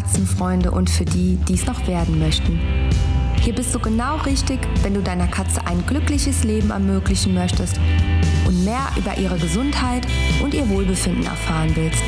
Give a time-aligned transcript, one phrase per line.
[0.00, 2.58] Katzenfreunde und für die, die es noch werden möchten.
[3.42, 7.78] Hier bist du genau richtig, wenn du deiner Katze ein glückliches Leben ermöglichen möchtest
[8.46, 10.06] und mehr über ihre Gesundheit
[10.42, 12.02] und ihr Wohlbefinden erfahren willst.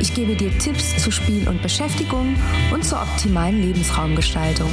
[0.00, 2.34] Ich gebe dir Tipps zu Spiel und Beschäftigung
[2.72, 4.70] und zur optimalen Lebensraumgestaltung.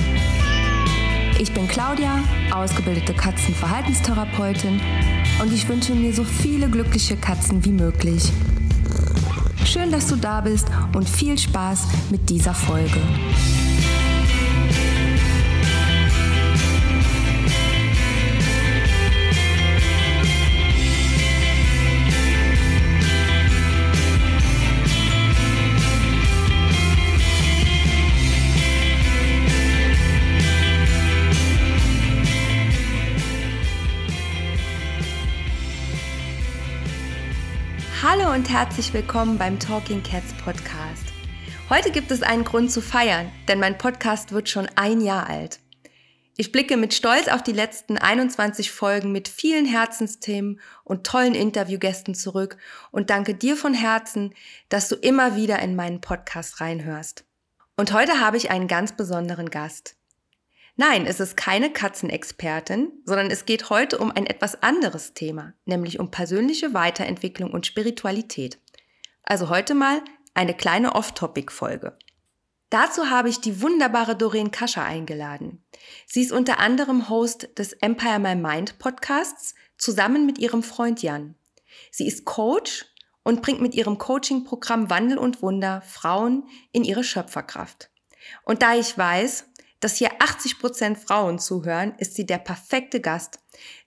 [1.40, 4.82] Ich bin Claudia, ausgebildete Katzenverhaltenstherapeutin
[5.44, 8.32] und ich wünsche mir so viele glückliche Katzen wie möglich.
[9.76, 13.02] Schön, dass du da bist und viel Spaß mit dieser Folge.
[38.36, 41.06] Und herzlich willkommen beim Talking Cats Podcast.
[41.70, 45.62] Heute gibt es einen Grund zu feiern, denn mein Podcast wird schon ein Jahr alt.
[46.36, 52.14] Ich blicke mit Stolz auf die letzten 21 Folgen mit vielen Herzensthemen und tollen Interviewgästen
[52.14, 52.58] zurück
[52.92, 54.34] und danke dir von Herzen,
[54.68, 57.24] dass du immer wieder in meinen Podcast reinhörst.
[57.78, 59.96] Und heute habe ich einen ganz besonderen Gast.
[60.78, 66.00] Nein, es ist keine Katzenexpertin, sondern es geht heute um ein etwas anderes Thema, nämlich
[66.00, 68.60] um persönliche Weiterentwicklung und Spiritualität.
[69.24, 70.02] Also heute mal
[70.34, 71.98] eine kleine Off-Topic-Folge.
[72.70, 75.64] Dazu habe ich die wunderbare Doreen Kascher eingeladen.
[76.08, 81.36] Sie ist unter anderem Host des Empire My Mind Podcasts zusammen mit ihrem Freund Jan.
[81.90, 82.86] Sie ist Coach
[83.24, 87.90] und bringt mit ihrem Coaching-Programm Wandel und Wunder Frauen in ihre Schöpferkraft.
[88.44, 89.46] Und da ich weiß,
[89.80, 93.40] dass hier 80 Prozent Frauen zuhören, ist sie der perfekte Gast,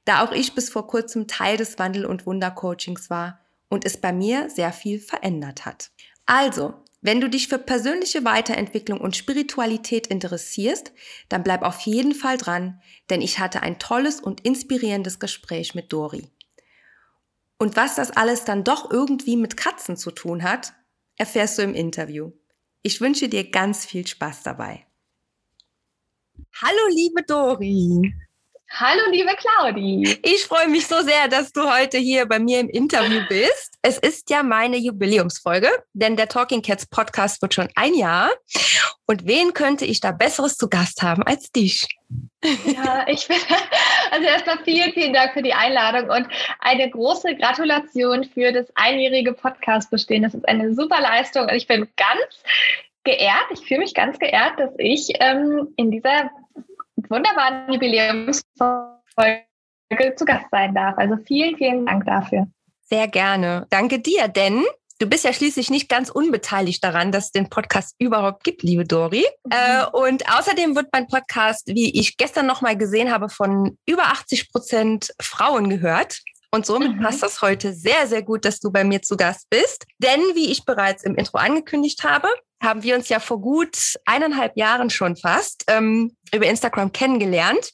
[0.04, 4.12] da auch ich bis vor kurzem Teil des Wandel- und Wunder-Coachings war und es bei
[4.12, 5.90] mir sehr viel verändert hat.
[6.26, 10.92] Also, wenn du dich für persönliche Weiterentwicklung und Spiritualität interessierst,
[11.28, 15.92] dann bleib auf jeden Fall dran, denn ich hatte ein tolles und inspirierendes Gespräch mit
[15.92, 16.28] Dori.
[17.58, 20.72] Und was das alles dann doch irgendwie mit Katzen zu tun hat,
[21.16, 22.32] erfährst du im Interview.
[22.82, 24.88] Ich wünsche dir ganz viel Spaß dabei.
[26.60, 28.12] Hallo, liebe Dori.
[28.72, 30.19] Hallo, liebe Claudi.
[30.24, 33.76] Ich freue mich so sehr, dass du heute hier bei mir im Interview bist.
[33.80, 38.30] Es ist ja meine Jubiläumsfolge, denn der Talking Cats Podcast wird schon ein Jahr.
[39.06, 41.86] Und wen könnte ich da Besseres zu Gast haben als dich?
[42.42, 43.36] Ja, ich bin,
[44.10, 46.26] also erstmal vielen, vielen Dank für die Einladung und
[46.58, 50.25] eine große Gratulation für das einjährige Podcast-Bestehen.
[50.25, 52.42] Das ist eine super Leistung und ich bin ganz
[53.04, 56.30] geehrt, ich fühle mich ganz geehrt, dass ich ähm, in dieser
[57.10, 58.44] wunderbaren Jubiläumsfolge
[60.16, 60.96] zu Gast sein darf.
[60.98, 62.46] Also vielen, vielen Dank dafür.
[62.82, 63.66] Sehr gerne.
[63.70, 64.64] Danke dir, denn
[64.98, 68.84] du bist ja schließlich nicht ganz unbeteiligt daran, dass es den Podcast überhaupt gibt, liebe
[68.84, 69.24] Dori.
[69.44, 69.52] Mhm.
[69.52, 74.50] Äh, und außerdem wird mein Podcast, wie ich gestern nochmal gesehen habe, von über 80
[74.50, 76.20] Prozent Frauen gehört.
[76.50, 77.03] Und somit mhm.
[77.03, 79.84] passt das heute sehr, sehr gut, dass du bei mir zu Gast bist.
[79.98, 82.28] Denn, wie ich bereits im Intro angekündigt habe,
[82.62, 87.70] haben wir uns ja vor gut eineinhalb Jahren schon fast ähm, über Instagram kennengelernt.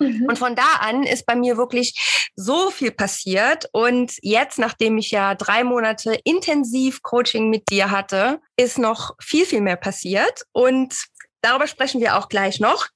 [0.00, 0.26] Mhm.
[0.28, 3.68] Und von da an ist bei mir wirklich so viel passiert.
[3.72, 9.44] Und jetzt, nachdem ich ja drei Monate intensiv Coaching mit dir hatte, ist noch viel,
[9.44, 10.44] viel mehr passiert.
[10.52, 10.94] Und
[11.40, 12.86] darüber sprechen wir auch gleich noch.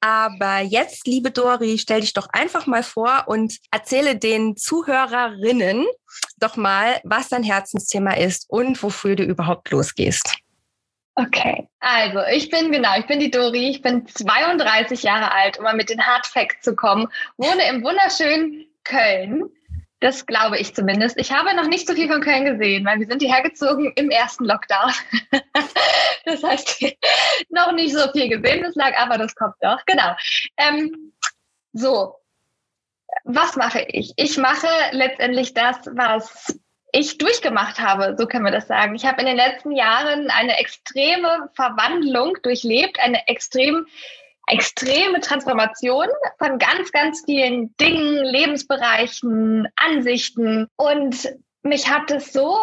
[0.00, 5.86] Aber jetzt, liebe Dori, stell dich doch einfach mal vor und erzähle den Zuhörerinnen
[6.38, 10.36] doch mal, was dein Herzensthema ist und wofür du überhaupt losgehst.
[11.14, 15.64] Okay, also ich bin genau, ich bin die Dori, ich bin 32 Jahre alt, um
[15.64, 19.50] mal mit den Hard Facts zu kommen, wohne im wunderschönen Köln.
[20.02, 21.16] Das glaube ich zumindest.
[21.16, 24.10] Ich habe noch nicht so viel von Köln gesehen, weil wir sind hierher gezogen im
[24.10, 24.92] ersten Lockdown.
[26.24, 26.84] das heißt,
[27.50, 29.78] noch nicht so viel gesehen bislang, aber das kommt doch.
[29.86, 30.16] Genau.
[30.56, 31.12] Ähm,
[31.72, 32.16] so,
[33.22, 34.12] was mache ich?
[34.16, 36.58] Ich mache letztendlich das, was
[36.90, 38.96] ich durchgemacht habe, so können wir das sagen.
[38.96, 43.86] Ich habe in den letzten Jahren eine extreme Verwandlung durchlebt, eine extrem
[44.46, 46.06] extreme Transformation
[46.38, 50.68] von ganz, ganz vielen Dingen, Lebensbereichen, Ansichten.
[50.76, 52.56] Und mich hat es so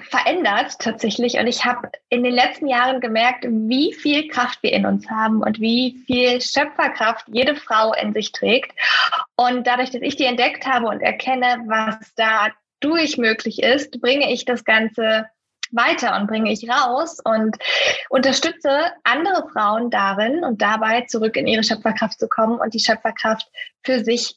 [0.00, 1.38] verändert tatsächlich.
[1.38, 5.42] Und ich habe in den letzten Jahren gemerkt, wie viel Kraft wir in uns haben
[5.42, 8.72] und wie viel Schöpferkraft jede Frau in sich trägt.
[9.36, 12.48] Und dadurch, dass ich die entdeckt habe und erkenne, was da
[12.80, 15.26] durch möglich ist, bringe ich das Ganze
[15.72, 17.56] weiter und bringe ich raus und
[18.08, 23.48] unterstütze andere Frauen darin und dabei zurück in ihre Schöpferkraft zu kommen und die Schöpferkraft
[23.82, 24.36] für sich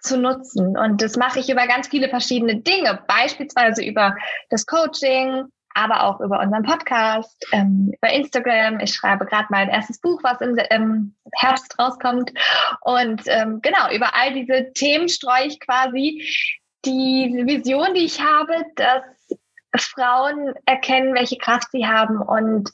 [0.00, 0.76] zu nutzen.
[0.76, 4.16] Und das mache ich über ganz viele verschiedene Dinge, beispielsweise über
[4.50, 8.80] das Coaching, aber auch über unseren Podcast, ähm, über Instagram.
[8.80, 12.32] Ich schreibe gerade mein erstes Buch, was im, im Herbst rauskommt.
[12.80, 16.22] Und ähm, genau, über all diese Themen streue ich quasi
[16.86, 19.02] die Vision, die ich habe, dass
[19.76, 22.70] Frauen erkennen, welche Kraft sie haben und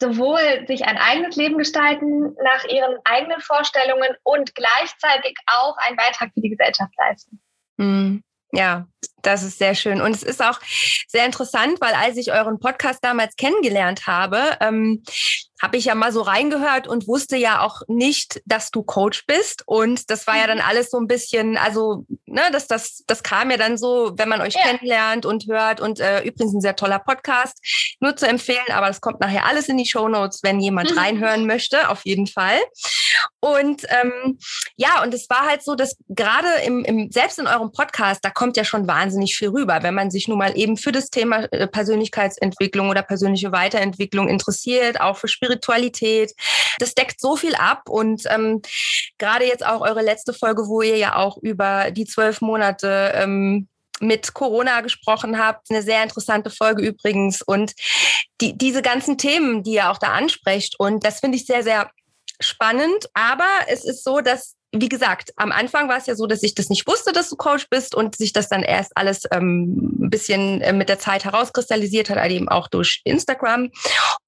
[0.00, 6.32] sowohl sich ein eigenes Leben gestalten nach ihren eigenen Vorstellungen und gleichzeitig auch einen Beitrag
[6.34, 7.40] für die Gesellschaft leisten.
[7.76, 8.22] Mhm.
[8.52, 8.86] Ja,
[9.22, 10.00] das ist sehr schön.
[10.00, 10.60] Und es ist auch
[11.08, 15.02] sehr interessant, weil als ich euren Podcast damals kennengelernt habe, ähm,
[15.62, 19.62] habe ich ja mal so reingehört und wusste ja auch nicht, dass du Coach bist.
[19.64, 20.64] Und das war ja dann mhm.
[20.66, 24.40] alles so ein bisschen, also, ne, das, das, das kam ja dann so, wenn man
[24.40, 24.62] euch ja.
[24.62, 25.80] kennenlernt und hört.
[25.80, 27.58] Und äh, übrigens ein sehr toller Podcast,
[28.00, 30.98] nur zu empfehlen, aber das kommt nachher alles in die Show Notes, wenn jemand mhm.
[30.98, 32.58] reinhören möchte, auf jeden Fall.
[33.38, 34.38] Und ähm,
[34.76, 38.30] ja, und es war halt so, dass gerade im, im, selbst in eurem Podcast, da
[38.30, 41.44] kommt ja schon wahnsinnig viel rüber, wenn man sich nun mal eben für das Thema
[41.52, 46.34] äh, Persönlichkeitsentwicklung oder persönliche Weiterentwicklung interessiert, auch für Spiritualität.
[46.78, 48.62] Das deckt so viel ab und ähm,
[49.18, 53.68] gerade jetzt auch eure letzte Folge, wo ihr ja auch über die zwölf Monate ähm,
[54.00, 55.70] mit Corona gesprochen habt.
[55.70, 57.40] Eine sehr interessante Folge übrigens.
[57.40, 57.72] Und
[58.40, 60.78] die, diese ganzen Themen, die ihr auch da ansprecht.
[60.78, 61.90] Und das finde ich sehr, sehr
[62.40, 63.08] spannend.
[63.14, 66.54] Aber es ist so, dass wie gesagt, am Anfang war es ja so, dass ich
[66.54, 70.10] das nicht wusste, dass du Coach bist und sich das dann erst alles ähm, ein
[70.10, 73.70] bisschen äh, mit der Zeit herauskristallisiert hat, eben auch durch Instagram.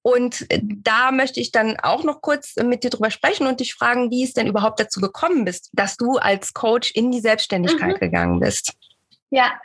[0.03, 3.73] Und äh, da möchte ich dann auch noch kurz mit dir drüber sprechen und dich
[3.73, 7.95] fragen, wie es denn überhaupt dazu gekommen bist, dass du als Coach in die Selbstständigkeit
[7.95, 7.99] mhm.
[7.99, 8.73] gegangen bist.
[9.31, 9.59] Ja,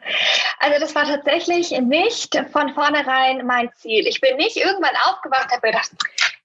[0.59, 4.07] also das war tatsächlich nicht von vornherein mein Ziel.
[4.07, 5.91] Ich bin nicht irgendwann aufgewacht und habe gedacht,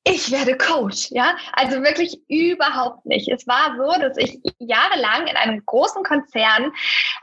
[0.08, 1.36] ich werde Coach, ja.
[1.54, 3.28] Also wirklich überhaupt nicht.
[3.28, 6.72] Es war so, dass ich jahrelang in einem großen Konzern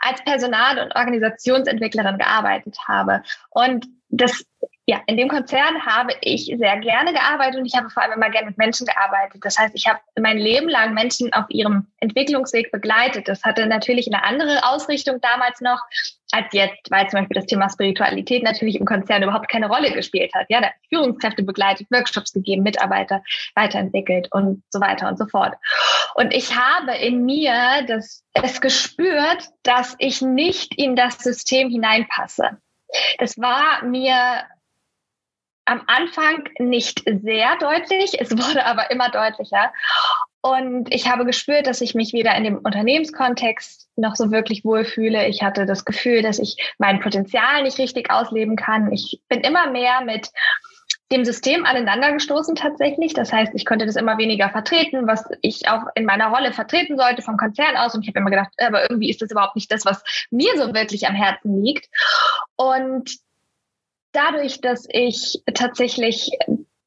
[0.01, 3.23] als Personal- und Organisationsentwicklerin gearbeitet habe.
[3.51, 4.45] Und das
[4.93, 8.29] ja, in dem Konzern habe ich sehr gerne gearbeitet und ich habe vor allem immer
[8.29, 9.43] gerne mit Menschen gearbeitet.
[9.43, 13.27] Das heißt, ich habe mein Leben lang Menschen auf ihrem Entwicklungsweg begleitet.
[13.27, 15.81] Das hatte natürlich eine andere Ausrichtung damals noch
[16.31, 20.35] als jetzt, weil zum Beispiel das Thema Spiritualität natürlich im Konzern überhaupt keine Rolle gespielt
[20.35, 20.45] hat.
[20.51, 23.23] Ja, da Führungskräfte begleitet, Workshops gegeben, Mitarbeiter
[23.55, 25.55] weiterentwickelt und so weiter und so fort.
[26.17, 27.55] Und ich habe in mir
[27.89, 32.59] das, es gespürt, dass ich nicht in das System hineinpasse.
[33.19, 34.45] Das war mir
[35.65, 39.73] am Anfang nicht sehr deutlich, es wurde aber immer deutlicher.
[40.41, 45.29] Und ich habe gespürt, dass ich mich wieder in dem Unternehmenskontext noch so wirklich wohlfühle.
[45.29, 48.93] Ich hatte das Gefühl, dass ich mein Potenzial nicht richtig ausleben kann.
[48.93, 50.31] Ich bin immer mehr mit
[51.13, 53.13] dem System aneinandergestoßen tatsächlich.
[53.13, 56.97] Das heißt, ich konnte das immer weniger vertreten, was ich auch in meiner Rolle vertreten
[56.97, 57.95] sollte vom Konzern aus.
[57.95, 60.75] Und ich habe immer gedacht, aber irgendwie ist das überhaupt nicht das, was mir so
[60.75, 61.89] wirklich am Herzen liegt.
[62.57, 63.17] Und
[64.13, 66.31] dadurch, dass ich tatsächlich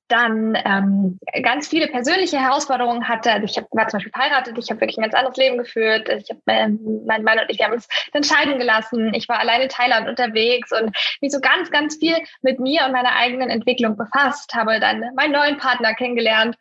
[0.07, 3.31] dann ähm, ganz viele persönliche Herausforderungen hatte.
[3.31, 6.07] Also ich hab, war zum Beispiel verheiratet, ich habe wirklich ein ganz anderes Leben geführt.
[6.10, 9.13] Ich habe ähm, mein Mann und ich haben uns dann scheiden gelassen.
[9.16, 12.92] Ich war alleine in Thailand unterwegs und mich so ganz, ganz viel mit mir und
[12.92, 14.54] meiner eigenen Entwicklung befasst.
[14.54, 16.56] Habe dann meinen neuen Partner kennengelernt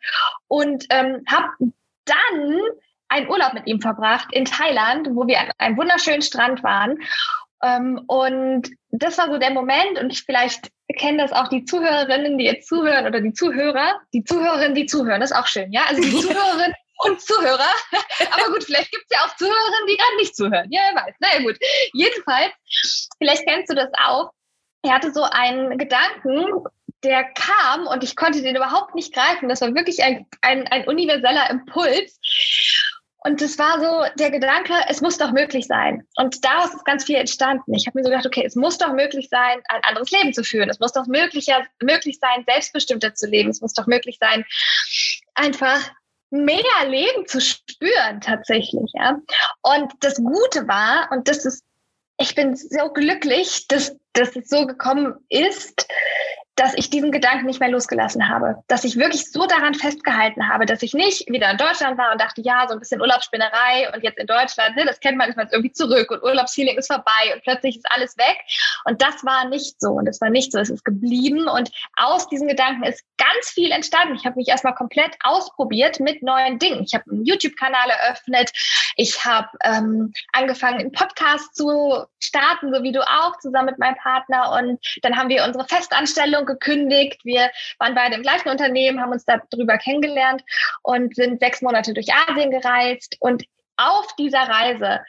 [0.47, 1.49] und ähm, habe
[2.05, 2.59] dann
[3.09, 6.97] einen Urlaub mit ihm verbracht in Thailand, wo wir an einem wunderschönen Strand waren
[8.07, 12.67] und das war so der Moment und vielleicht kennen das auch die Zuhörerinnen, die jetzt
[12.67, 15.83] zuhören oder die Zuhörer, die Zuhörerinnen, die zuhören, das ist auch schön, ja?
[15.87, 17.69] Also die Zuhörerinnen und Zuhörer.
[18.31, 20.71] Aber gut, vielleicht gibt es ja auch Zuhörerinnen, die gerade nicht zuhören.
[20.71, 21.15] Ja, wer weiß.
[21.19, 21.57] Naja, gut.
[21.93, 24.31] Jedenfalls, vielleicht kennst du das auch.
[24.83, 26.63] Er hatte so einen Gedanken,
[27.03, 29.49] der kam und ich konnte den überhaupt nicht greifen.
[29.49, 32.19] Das war wirklich ein, ein, ein universeller Impuls.
[33.25, 36.07] Und das war so der Gedanke, es muss doch möglich sein.
[36.15, 37.73] Und daraus ist ganz viel entstanden.
[37.73, 40.43] Ich habe mir so gedacht, okay, es muss doch möglich sein, ein anderes Leben zu
[40.43, 40.69] führen.
[40.69, 43.49] Es muss doch möglicher, möglich sein, selbstbestimmter zu leben.
[43.49, 44.45] Es muss doch möglich sein,
[45.33, 45.89] einfach
[46.29, 48.91] mehr Leben zu spüren tatsächlich.
[48.93, 49.19] Ja?
[49.63, 51.63] Und das Gute war, und das ist,
[52.19, 55.87] ich bin so glücklich, dass, dass es so gekommen ist,
[56.55, 60.65] dass ich diesen Gedanken nicht mehr losgelassen habe, dass ich wirklich so daran festgehalten habe,
[60.65, 64.03] dass ich nicht wieder in Deutschland war und dachte, ja, so ein bisschen Urlaubsspinnerei und
[64.03, 67.33] jetzt in Deutschland, ne, das kennt man, ist man irgendwie zurück und Urlaubshealing ist vorbei
[67.33, 68.37] und plötzlich ist alles weg.
[68.85, 72.29] Und das war nicht so und es war nicht so, es ist geblieben und aus
[72.29, 74.15] diesen Gedanken ist ganz viel entstanden.
[74.15, 76.83] Ich habe mich erstmal komplett ausprobiert mit neuen Dingen.
[76.83, 78.51] Ich habe einen YouTube-Kanal eröffnet,
[78.95, 83.95] ich habe ähm, angefangen, einen Podcast zu starten, so wie du auch, zusammen mit meinem
[83.95, 87.23] Partner und dann haben wir unsere Festanstellung gekündigt.
[87.23, 90.43] Wir waren beide im gleichen Unternehmen, haben uns darüber kennengelernt
[90.83, 93.17] und sind sechs Monate durch Asien gereist.
[93.19, 93.43] Und
[93.77, 95.01] auf dieser Reise,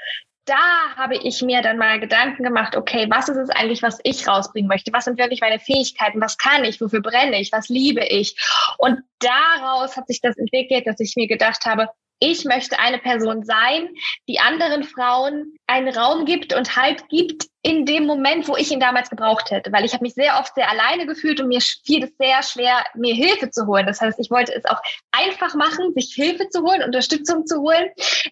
[0.46, 4.26] da habe ich mir dann mal Gedanken gemacht, okay, was ist es eigentlich, was ich
[4.26, 4.92] rausbringen möchte?
[4.92, 6.20] Was sind wirklich meine Fähigkeiten?
[6.20, 6.80] Was kann ich?
[6.80, 7.50] Wofür brenne ich?
[7.52, 8.36] Was liebe ich?
[8.78, 11.88] Und daraus hat sich das entwickelt, dass ich mir gedacht habe,
[12.18, 13.88] ich möchte eine Person sein,
[14.28, 18.78] die anderen Frauen einen Raum gibt und Halt gibt in dem Moment, wo ich ihn
[18.78, 19.72] damals gebraucht hätte.
[19.72, 22.84] Weil ich habe mich sehr oft sehr alleine gefühlt und mir fiel es sehr schwer,
[22.94, 23.86] mir Hilfe zu holen.
[23.86, 24.80] Das heißt, ich wollte es auch
[25.10, 27.88] einfach machen, sich Hilfe zu holen, Unterstützung zu holen,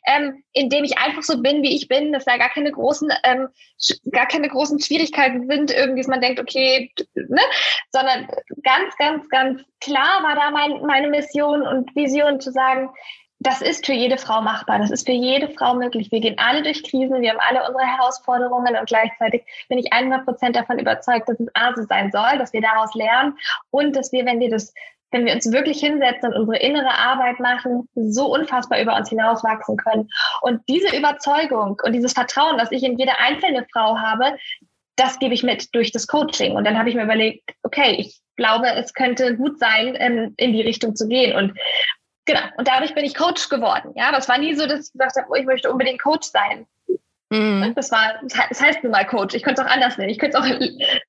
[0.06, 3.48] ähm, indem ich einfach so bin, wie ich bin, dass da gar keine großen, ähm,
[4.12, 7.42] gar keine großen Schwierigkeiten sind, irgendwie, dass man denkt, okay, ne?
[7.90, 8.28] sondern
[8.62, 12.88] ganz, ganz, ganz klar war da mein, meine Mission und Vision zu sagen,
[13.44, 14.78] das ist für jede Frau machbar.
[14.78, 16.10] Das ist für jede Frau möglich.
[16.10, 20.24] Wir gehen alle durch Krisen, wir haben alle unsere Herausforderungen und gleichzeitig bin ich 100
[20.24, 23.36] Prozent davon überzeugt, dass es A so sein soll, dass wir daraus lernen
[23.70, 24.72] und dass wir, wenn wir das
[25.10, 29.76] wenn wir uns wirklich hinsetzen und unsere innere Arbeit machen, so unfassbar über uns hinauswachsen
[29.76, 30.08] können.
[30.40, 34.36] Und diese Überzeugung und dieses Vertrauen, das ich in jede einzelne Frau habe,
[34.96, 36.56] das gebe ich mit durch das Coaching.
[36.56, 39.94] Und dann habe ich mir überlegt, okay, ich glaube, es könnte gut sein,
[40.36, 41.36] in die Richtung zu gehen.
[41.36, 41.56] Und
[42.26, 42.40] Genau.
[42.56, 43.92] Und dadurch bin ich Coach geworden.
[43.96, 46.66] Ja, das war nie so, dass ich gesagt habe, oh, ich möchte unbedingt Coach sein.
[47.30, 47.72] Mhm.
[47.74, 49.34] Das war, das heißt nun mal Coach.
[49.34, 50.10] Ich könnte es auch anders nennen.
[50.10, 50.48] Ich könnte es auch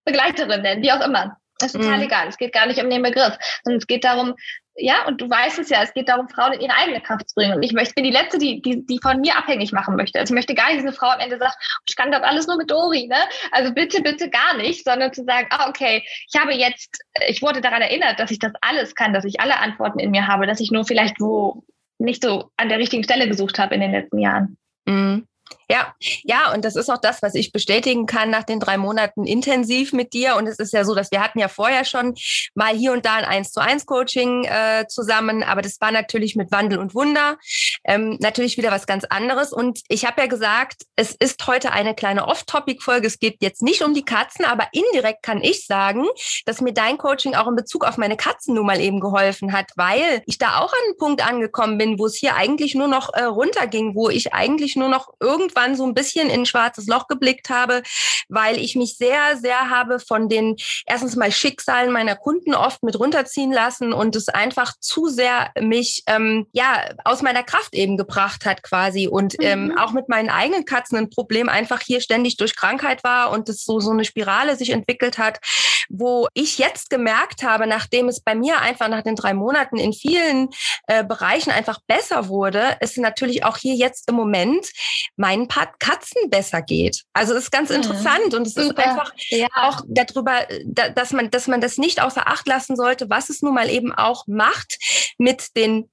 [0.06, 1.38] Begleiterin nennen, wie auch immer.
[1.60, 2.04] Das ist total mhm.
[2.04, 2.28] egal.
[2.28, 4.36] Es geht gar nicht um den Begriff, sondern es geht darum,
[4.78, 7.36] ja, und du weißt es ja, es geht darum, Frauen in ihre eigene Kraft zu
[7.36, 7.56] bringen.
[7.56, 10.20] Und ich möchte, bin die Letzte, die, die, die von mir abhängig machen möchte.
[10.20, 11.56] Also ich möchte gar nicht, dass eine Frau am Ende sagt,
[11.88, 13.18] ich kann das alles nur mit Dori, ne?
[13.52, 17.62] Also bitte, bitte gar nicht, sondern zu sagen, ah, okay, ich habe jetzt, ich wurde
[17.62, 20.60] daran erinnert, dass ich das alles kann, dass ich alle Antworten in mir habe, dass
[20.60, 21.64] ich nur vielleicht wo
[21.98, 24.58] nicht so an der richtigen Stelle gesucht habe in den letzten Jahren.
[24.86, 25.28] Mhm.
[25.70, 29.26] Ja, ja, und das ist auch das, was ich bestätigen kann nach den drei Monaten
[29.26, 30.36] intensiv mit dir.
[30.36, 32.14] Und es ist ja so, dass wir hatten ja vorher schon
[32.54, 36.36] mal hier und da ein 1 zu 1 Coaching äh, zusammen, aber das war natürlich
[36.36, 37.38] mit Wandel und Wunder.
[37.84, 39.52] Ähm, natürlich wieder was ganz anderes.
[39.52, 43.08] Und ich habe ja gesagt, es ist heute eine kleine Off-Topic-Folge.
[43.08, 46.06] Es geht jetzt nicht um die Katzen, aber indirekt kann ich sagen,
[46.46, 49.72] dass mir dein Coaching auch in Bezug auf meine Katzen nun mal eben geholfen hat,
[49.76, 53.14] weil ich da auch an einen Punkt angekommen bin, wo es hier eigentlich nur noch
[53.14, 56.88] äh, runterging, wo ich eigentlich nur noch irgendwie irgendwann so ein bisschen in ein schwarzes
[56.88, 57.82] Loch geblickt habe,
[58.30, 63.00] weil ich mich sehr, sehr habe von den erstens mal Schicksalen meiner Kunden oft mit
[63.00, 68.46] runterziehen lassen und es einfach zu sehr mich ähm, ja aus meiner Kraft eben gebracht
[68.46, 69.78] hat quasi und ähm, mhm.
[69.78, 73.64] auch mit meinen eigenen Katzen ein Problem einfach hier ständig durch Krankheit war und es
[73.64, 75.40] so so eine Spirale sich entwickelt hat,
[75.90, 79.94] wo ich jetzt gemerkt habe, nachdem es bei mir einfach nach den drei Monaten in
[79.94, 80.50] vielen
[80.88, 84.70] äh, Bereichen einfach besser wurde, ist natürlich auch hier jetzt im Moment
[85.16, 87.04] meinen Katzen besser geht.
[87.14, 87.78] Also es ist ganz mhm.
[87.78, 88.70] interessant und es Super.
[88.70, 89.48] ist einfach ja.
[89.56, 93.54] auch darüber, dass man, dass man das nicht außer Acht lassen sollte, was es nun
[93.54, 94.78] mal eben auch macht
[95.18, 95.90] mit den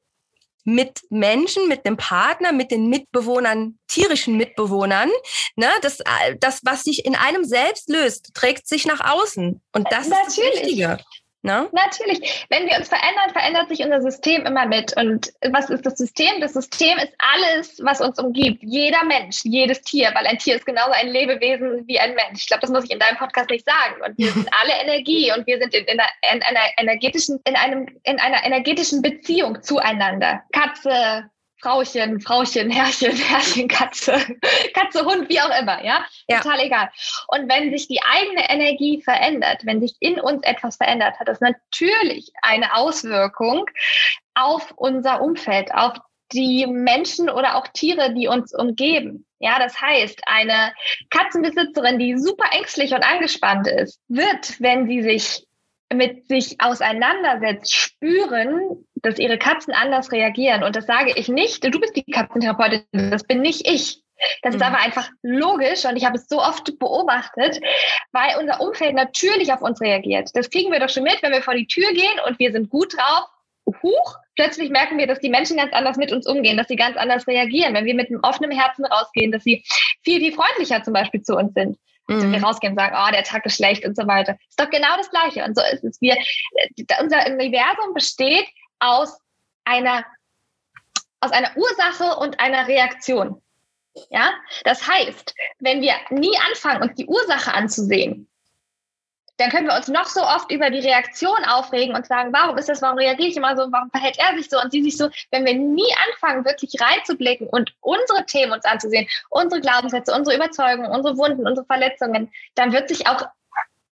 [0.64, 5.11] mit Menschen, mit dem Partner, mit den Mitbewohnern, tierischen Mitbewohnern.
[5.57, 5.69] Ne?
[5.83, 9.61] Das, äh, das, was sich in einem selbst löst, trägt sich nach außen.
[9.73, 10.28] Und das Natürlich.
[10.28, 10.99] ist das Wichtige.
[11.42, 11.68] Ne?
[11.72, 12.46] Natürlich.
[12.50, 14.96] Wenn wir uns verändern, verändert sich unser System immer mit.
[14.96, 16.40] Und was ist das System?
[16.40, 18.62] Das System ist alles, was uns umgibt.
[18.62, 22.42] Jeder Mensch, jedes Tier, weil ein Tier ist genauso ein Lebewesen wie ein Mensch.
[22.42, 24.02] Ich glaube, das muss ich in deinem Podcast nicht sagen.
[24.06, 27.56] Und wir sind alle Energie und wir sind in, in, einer, in einer energetischen, in
[27.56, 30.42] einem, in einer energetischen Beziehung zueinander.
[30.52, 31.28] Katze,
[31.62, 34.14] Frauchen, Frauchen, Herrchen, Herrchen, Katze,
[34.75, 36.04] Katze, Hund, wie auch immer, ja?
[36.28, 36.40] ja?
[36.40, 36.90] Total egal.
[37.28, 41.40] Und wenn sich die eigene Energie verändert, wenn sich in uns etwas verändert, hat das
[41.40, 43.66] natürlich eine Auswirkung
[44.35, 45.95] auf unser Umfeld, auf
[46.33, 49.26] die Menschen oder auch Tiere, die uns umgeben.
[49.38, 50.73] Ja, das heißt, eine
[51.11, 55.47] Katzenbesitzerin, die super ängstlich und angespannt ist, wird, wenn sie sich
[55.92, 60.62] mit sich auseinandersetzt, spüren, dass ihre Katzen anders reagieren.
[60.62, 64.02] Und das sage ich nicht, du bist die Katzentherapeutin, das bin nicht ich.
[64.42, 64.61] Das mhm.
[64.61, 67.61] ist aber einfach logisch und ich habe es so oft beobachtet,
[68.12, 70.30] weil unser Umfeld natürlich auf uns reagiert.
[70.35, 72.71] Das kriegen wir doch schon mit, wenn wir vor die Tür gehen und wir sind
[72.71, 73.25] gut drauf.
[73.82, 76.97] Huch, plötzlich merken wir, dass die Menschen ganz anders mit uns umgehen, dass sie ganz
[76.97, 77.75] anders reagieren.
[77.75, 79.64] Wenn wir mit einem offenen Herzen rausgehen, dass sie
[80.02, 81.78] viel, viel freundlicher zum Beispiel zu uns sind.
[82.09, 82.32] Also mhm.
[82.32, 84.37] wir rausgehen und sagen, oh, der Tag ist schlecht und so weiter.
[84.49, 85.44] Ist doch genau das Gleiche.
[85.44, 86.00] Und so ist es.
[86.00, 86.16] Wir,
[87.00, 88.47] unser Universum besteht
[88.82, 89.18] aus
[89.64, 90.04] einer,
[91.20, 93.40] aus einer Ursache und einer Reaktion.
[94.10, 94.30] Ja,
[94.64, 98.28] das heißt, wenn wir nie anfangen, uns die Ursache anzusehen,
[99.36, 102.68] dann können wir uns noch so oft über die Reaktion aufregen und sagen, warum ist
[102.68, 105.08] das, warum reagiere ich immer so, warum verhält er sich so und sie sich so.
[105.30, 110.90] Wenn wir nie anfangen, wirklich reinzublicken und unsere Themen uns anzusehen, unsere Glaubenssätze, unsere Überzeugungen,
[110.90, 113.26] unsere Wunden, unsere Verletzungen, dann wird sich auch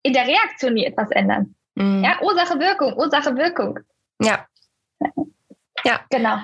[0.02, 1.54] in der Reaktion nie etwas ändern.
[1.74, 2.04] Mhm.
[2.04, 3.80] Ja, Ursache, Wirkung, Ursache, Wirkung.
[4.20, 4.46] Ja.
[5.84, 6.38] Ja, genau.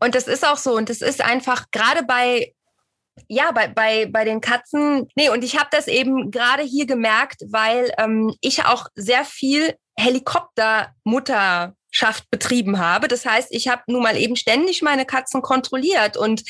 [0.00, 0.76] Und das ist auch so.
[0.76, 2.52] Und das ist einfach gerade bei
[3.28, 7.42] ja, bei, bei, bei den Katzen, nee, und ich habe das eben gerade hier gemerkt,
[7.50, 13.08] weil ähm, ich auch sehr viel Helikoptermutter Schaft betrieben habe.
[13.08, 16.42] Das heißt, ich habe nun mal eben ständig meine Katzen kontrolliert und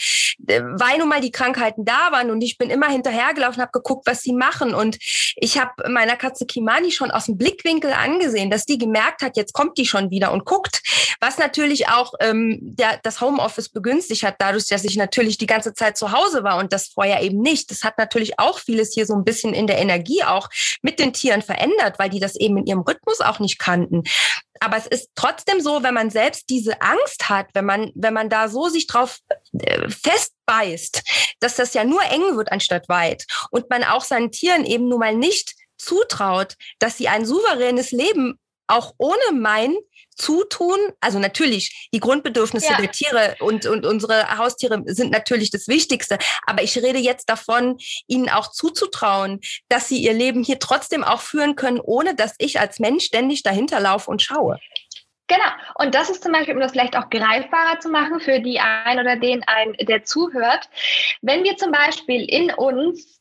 [0.47, 4.07] äh, weil nun mal die Krankheiten da waren und ich bin immer hinterhergelaufen, habe geguckt,
[4.07, 4.99] was sie machen und
[5.37, 9.53] ich habe meiner Katze Kimani schon aus dem Blickwinkel angesehen, dass die gemerkt hat, jetzt
[9.53, 10.83] kommt die schon wieder und guckt,
[11.21, 15.75] was natürlich auch ähm, der, das Homeoffice begünstigt hat, dadurch, dass ich natürlich die ganze
[15.75, 17.71] Zeit zu Hause war und das vorher eben nicht.
[17.71, 20.49] Das hat natürlich auch vieles hier so ein bisschen in der Energie auch
[20.83, 24.05] mit den Tieren verändert, weil die das eben in ihrem Rhythmus auch nicht kannten.
[24.61, 25.30] Aber es ist trotzdem
[25.61, 29.19] so, wenn man selbst diese Angst hat, wenn man, wenn man da so sich drauf
[29.53, 31.03] äh, festbeißt,
[31.41, 35.01] dass das ja nur eng wird anstatt weit und man auch seinen Tieren eben nun
[35.01, 39.77] mal nicht zutraut, dass sie ein souveränes Leben auch ohne mein
[40.17, 42.77] Zutun, also natürlich, die Grundbedürfnisse ja.
[42.77, 46.19] der Tiere und, und unsere Haustiere sind natürlich das Wichtigste.
[46.47, 51.21] Aber ich rede jetzt davon, ihnen auch zuzutrauen, dass sie ihr Leben hier trotzdem auch
[51.23, 54.59] führen können, ohne dass ich als Mensch ständig dahinter laufe und schaue.
[55.31, 55.45] Genau.
[55.77, 58.99] Und das ist zum Beispiel, um das vielleicht auch greifbarer zu machen für die ein
[58.99, 60.69] oder den ein, der zuhört.
[61.23, 63.21] Wenn wir zum Beispiel in uns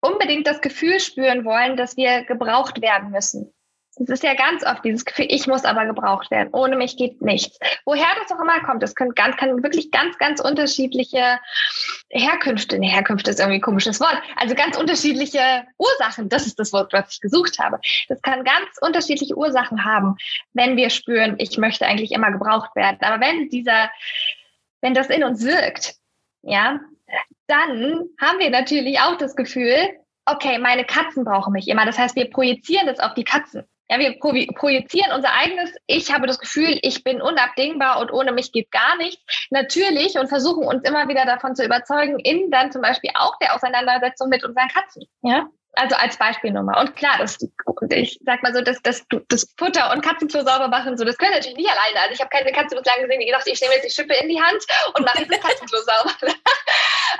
[0.00, 3.54] unbedingt das Gefühl spüren wollen, dass wir gebraucht werden müssen,
[4.00, 6.50] es ist ja ganz oft dieses Gefühl, ich muss aber gebraucht werden.
[6.52, 7.58] Ohne mich geht nichts.
[7.84, 11.38] Woher das auch immer kommt, es können ganz, kann wirklich ganz, ganz unterschiedliche
[12.10, 16.72] Herkünfte, ne, Herkünfte ist irgendwie ein komisches Wort, also ganz unterschiedliche Ursachen, das ist das
[16.72, 17.80] Wort, was ich gesucht habe.
[18.08, 20.16] Das kann ganz unterschiedliche Ursachen haben,
[20.52, 22.98] wenn wir spüren, ich möchte eigentlich immer gebraucht werden.
[23.00, 23.90] Aber wenn dieser,
[24.80, 25.94] wenn das in uns wirkt,
[26.42, 26.80] ja,
[27.46, 29.74] dann haben wir natürlich auch das Gefühl,
[30.26, 31.86] okay, meine Katzen brauchen mich immer.
[31.86, 33.64] Das heißt, wir projizieren das auf die Katzen.
[33.90, 38.52] Ja, wir projizieren unser eigenes, ich habe das Gefühl, ich bin unabdingbar und ohne mich
[38.52, 39.22] geht gar nichts.
[39.50, 43.54] Natürlich und versuchen uns immer wieder davon zu überzeugen, in dann zum Beispiel auch der
[43.54, 45.04] Auseinandersetzung mit unseren Katzen.
[45.22, 45.48] Ja,
[45.78, 46.80] also als Beispielnummer.
[46.80, 47.38] Und klar, das,
[47.90, 51.32] ich sag mal so, dass das, das Futter und Katzenklo sauber machen, so, das können
[51.32, 52.00] natürlich nicht alleine.
[52.00, 54.28] Also ich habe keine Katze bislang gesehen, die gedacht, ich nehme jetzt die Schippe in
[54.28, 54.58] die Hand
[54.94, 56.14] und mache jetzt das Katzenklo sauber.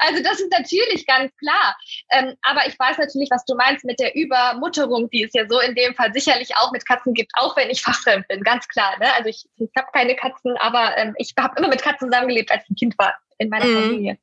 [0.00, 1.76] also das ist natürlich ganz klar.
[2.11, 5.61] Ähm, aber ich weiß natürlich, was du meinst mit der Übermutterung, die es ja so
[5.61, 8.98] in dem Fall sicherlich auch mit Katzen gibt, auch wenn ich fachfremd bin, ganz klar.
[8.98, 9.12] Ne?
[9.14, 12.64] Also ich, ich habe keine Katzen, aber ähm, ich habe immer mit Katzen zusammengelebt, als
[12.64, 13.82] ich ein Kind war in meiner mhm.
[13.82, 14.18] Familie.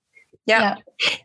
[0.45, 0.59] Ja.
[0.59, 0.77] ja.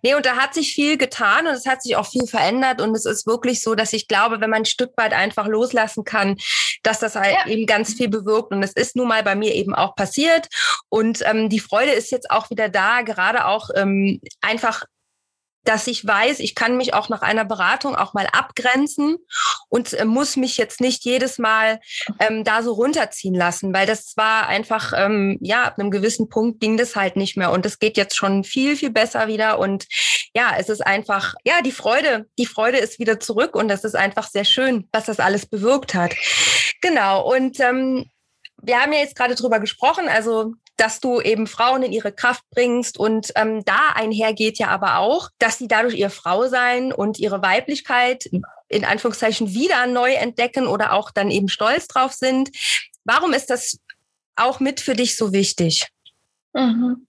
[0.03, 2.81] Nee, und da hat sich viel getan und es hat sich auch viel verändert.
[2.81, 6.05] Und es ist wirklich so, dass ich glaube, wenn man ein Stück weit einfach loslassen
[6.05, 6.37] kann,
[6.83, 7.47] dass das halt ja.
[7.47, 8.53] eben ganz viel bewirkt.
[8.53, 10.49] Und es ist nun mal bei mir eben auch passiert.
[10.89, 14.85] Und ähm, die Freude ist jetzt auch wieder da, gerade auch ähm, einfach
[15.65, 19.19] dass ich weiß, ich kann mich auch nach einer Beratung auch mal abgrenzen
[19.69, 21.81] und äh, muss mich jetzt nicht jedes Mal
[22.19, 26.61] ähm, da so runterziehen lassen, weil das war einfach, ähm, ja, ab einem gewissen Punkt
[26.61, 29.87] ging das halt nicht mehr und es geht jetzt schon viel, viel besser wieder und
[30.35, 33.97] ja, es ist einfach, ja, die Freude, die Freude ist wieder zurück und das ist
[33.97, 36.15] einfach sehr schön, was das alles bewirkt hat.
[36.81, 38.11] Genau und ähm,
[38.63, 42.43] wir haben ja jetzt gerade drüber gesprochen, also dass du eben Frauen in ihre Kraft
[42.51, 42.99] bringst.
[42.99, 48.31] Und ähm, da einhergeht ja aber auch, dass sie dadurch ihr Frausein und ihre Weiblichkeit
[48.69, 52.51] in Anführungszeichen wieder neu entdecken oder auch dann eben stolz drauf sind.
[53.05, 53.79] Warum ist das
[54.37, 55.87] auch mit für dich so wichtig?
[56.55, 57.07] Mhm.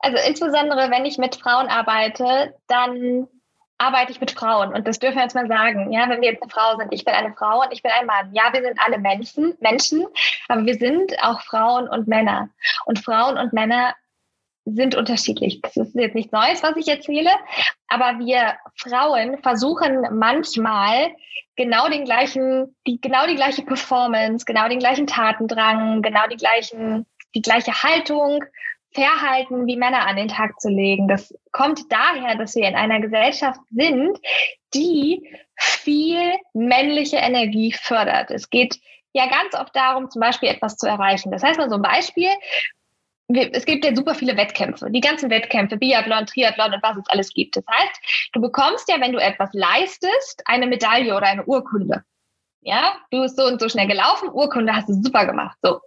[0.00, 3.28] Also insbesondere, wenn ich mit Frauen arbeite, dann
[3.80, 4.74] arbeite ich mit Frauen.
[4.74, 5.90] Und das dürfen wir jetzt mal sagen.
[5.90, 8.06] Ja, wenn wir jetzt eine Frau sind, ich bin eine Frau und ich bin ein
[8.06, 8.32] Mann.
[8.32, 10.06] Ja, wir sind alle Menschen, Menschen,
[10.48, 12.50] aber wir sind auch Frauen und Männer.
[12.84, 13.94] Und Frauen und Männer
[14.66, 15.60] sind unterschiedlich.
[15.62, 17.30] Das ist jetzt nichts Neues, was ich erzähle,
[17.88, 21.10] aber wir Frauen versuchen manchmal
[21.56, 27.06] genau den gleichen, die, genau die gleiche Performance, genau den gleichen Tatendrang, genau die gleichen,
[27.34, 28.44] die gleiche Haltung
[28.92, 31.06] Verhalten wie Männer an den Tag zu legen.
[31.06, 34.18] Das kommt daher, dass wir in einer Gesellschaft sind,
[34.74, 38.30] die viel männliche Energie fördert.
[38.30, 38.80] Es geht
[39.12, 41.30] ja ganz oft darum, zum Beispiel etwas zu erreichen.
[41.30, 42.30] Das heißt mal so ein Beispiel.
[43.28, 47.32] Es gibt ja super viele Wettkämpfe, die ganzen Wettkämpfe, Biathlon, Triathlon und was es alles
[47.32, 47.56] gibt.
[47.56, 52.02] Das heißt, du bekommst ja, wenn du etwas leistest, eine Medaille oder eine Urkunde.
[52.62, 55.56] Ja, du bist so und so schnell gelaufen, Urkunde hast du super gemacht.
[55.62, 55.80] So.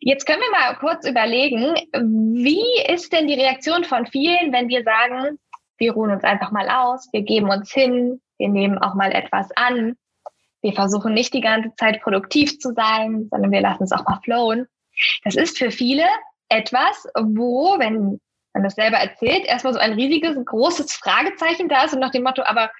[0.00, 4.84] Jetzt können wir mal kurz überlegen, wie ist denn die Reaktion von vielen, wenn wir
[4.84, 5.38] sagen,
[5.76, 9.50] wir ruhen uns einfach mal aus, wir geben uns hin, wir nehmen auch mal etwas
[9.54, 9.96] an,
[10.62, 14.20] wir versuchen nicht die ganze Zeit produktiv zu sein, sondern wir lassen es auch mal
[14.24, 14.66] flowen.
[15.24, 16.06] Das ist für viele
[16.48, 18.20] etwas, wo, wenn
[18.54, 22.22] man das selber erzählt, erstmal so ein riesiges, großes Fragezeichen da ist und nach dem
[22.22, 22.70] Motto, aber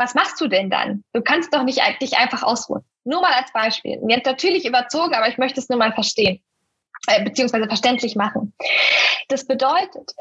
[0.00, 1.04] was machst du denn dann?
[1.12, 2.82] Du kannst doch nicht dich einfach ausruhen.
[3.04, 4.00] Nur mal als Beispiel.
[4.08, 6.42] Jetzt natürlich überzogen, aber ich möchte es nur mal verstehen.
[7.06, 8.54] äh, beziehungsweise verständlich machen.
[9.28, 10.12] Das bedeutet,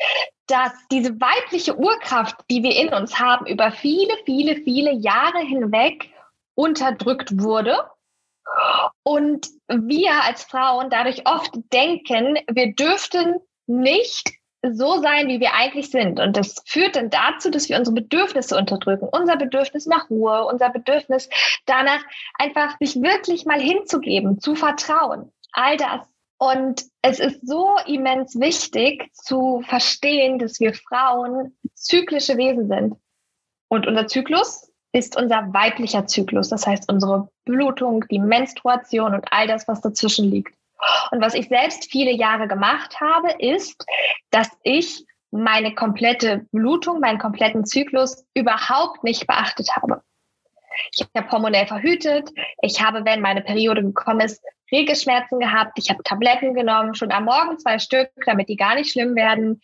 [0.47, 6.09] dass diese weibliche Urkraft, die wir in uns haben, über viele, viele, viele Jahre hinweg
[6.55, 7.77] unterdrückt wurde.
[9.03, 13.35] Und wir als Frauen dadurch oft denken, wir dürften
[13.67, 16.19] nicht so sein, wie wir eigentlich sind.
[16.19, 19.07] Und das führt dann dazu, dass wir unsere Bedürfnisse unterdrücken.
[19.11, 21.29] Unser Bedürfnis nach Ruhe, unser Bedürfnis
[21.65, 22.01] danach,
[22.33, 25.31] einfach sich wirklich mal hinzugeben, zu vertrauen.
[25.53, 26.01] All das.
[26.37, 32.95] Und es ist so immens wichtig zu verstehen, dass wir Frauen zyklische Wesen sind.
[33.69, 36.49] Und unser Zyklus ist unser weiblicher Zyklus.
[36.49, 40.55] Das heißt, unsere Blutung, die Menstruation und all das, was dazwischen liegt.
[41.11, 43.85] Und was ich selbst viele Jahre gemacht habe, ist,
[44.31, 50.01] dass ich meine komplette Blutung, meinen kompletten Zyklus überhaupt nicht beachtet habe.
[50.93, 52.29] Ich habe hormonell verhütet.
[52.61, 55.77] Ich habe, wenn meine Periode gekommen ist, Regelschmerzen gehabt.
[55.77, 59.61] Ich habe Tabletten genommen, schon am Morgen zwei Stück, damit die gar nicht schlimm werden.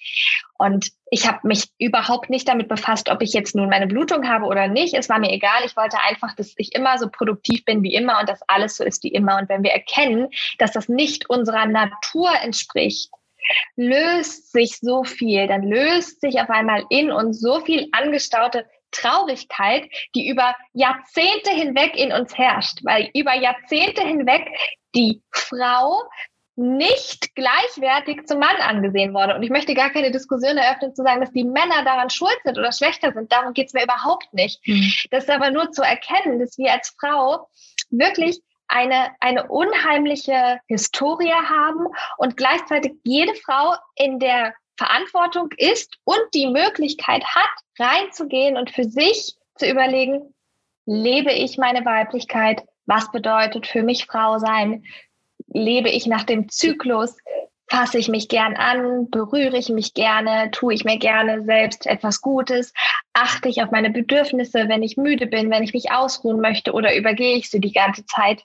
[0.57, 4.45] Und ich habe mich überhaupt nicht damit befasst, ob ich jetzt nun meine Blutung habe
[4.45, 4.93] oder nicht.
[4.93, 5.63] Es war mir egal.
[5.65, 8.83] Ich wollte einfach, dass ich immer so produktiv bin wie immer und dass alles so
[8.83, 9.37] ist wie immer.
[9.37, 13.11] Und wenn wir erkennen, dass das nicht unserer Natur entspricht,
[13.75, 19.89] löst sich so viel, dann löst sich auf einmal in uns so viel angestaute Traurigkeit,
[20.15, 24.47] die über Jahrzehnte hinweg in uns herrscht, weil über Jahrzehnte hinweg
[24.95, 26.03] die Frau
[26.57, 29.35] nicht gleichwertig zum Mann angesehen wurde.
[29.35, 32.57] Und ich möchte gar keine Diskussion eröffnen, zu sagen, dass die Männer daran schuld sind
[32.57, 33.31] oder schlechter sind.
[33.31, 34.65] Darum geht es mir überhaupt nicht.
[34.65, 34.89] Mhm.
[35.11, 37.49] Das ist aber nur zu erkennen, dass wir als Frau
[37.89, 46.21] wirklich eine, eine unheimliche Historie haben und gleichzeitig jede Frau in der Verantwortung ist und
[46.33, 50.33] die Möglichkeit hat, reinzugehen und für sich zu überlegen,
[50.85, 52.63] lebe ich meine Weiblichkeit?
[52.85, 54.83] Was bedeutet für mich Frau sein?
[55.47, 57.17] Lebe ich nach dem Zyklus?
[57.67, 59.09] Fasse ich mich gern an?
[59.09, 60.51] Berühre ich mich gerne?
[60.51, 62.73] Tue ich mir gerne selbst etwas Gutes?
[63.13, 66.95] Achte ich auf meine Bedürfnisse, wenn ich müde bin, wenn ich mich ausruhen möchte oder
[66.95, 68.43] übergehe ich sie die ganze Zeit?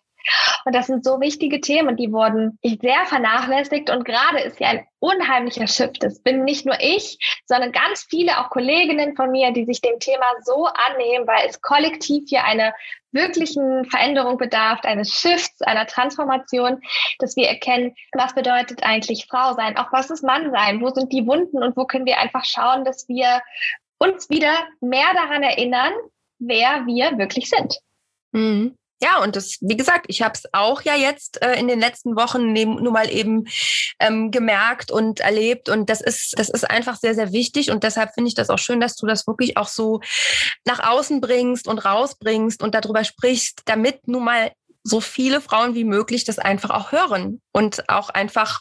[0.65, 3.91] Und das sind so wichtige Themen, die wurden sehr vernachlässigt.
[3.91, 6.03] Und gerade ist hier ein unheimlicher Shift.
[6.03, 9.99] Das bin nicht nur ich, sondern ganz viele auch Kolleginnen von mir, die sich dem
[9.99, 12.75] Thema so annehmen, weil es kollektiv hier eine
[13.13, 16.81] wirklichen Veränderung bedarf, eines Shifts, einer Transformation,
[17.19, 21.13] dass wir erkennen, was bedeutet eigentlich Frau sein, auch was ist Mann sein, wo sind
[21.13, 23.43] die Wunden und wo können wir einfach schauen, dass wir
[23.99, 25.93] uns wieder mehr daran erinnern,
[26.39, 27.79] wer wir wirklich sind.
[28.33, 28.77] Mhm.
[29.03, 32.17] Ja, und das, wie gesagt, ich habe es auch ja jetzt äh, in den letzten
[32.17, 33.47] Wochen nur mal eben
[33.99, 35.71] ähm, gemerkt und erlebt.
[35.71, 37.71] Und das ist, das ist einfach sehr, sehr wichtig.
[37.71, 40.01] Und deshalb finde ich das auch schön, dass du das wirklich auch so
[40.67, 45.85] nach außen bringst und rausbringst und darüber sprichst, damit nun mal so viele Frauen wie
[45.85, 48.61] möglich das einfach auch hören und auch einfach,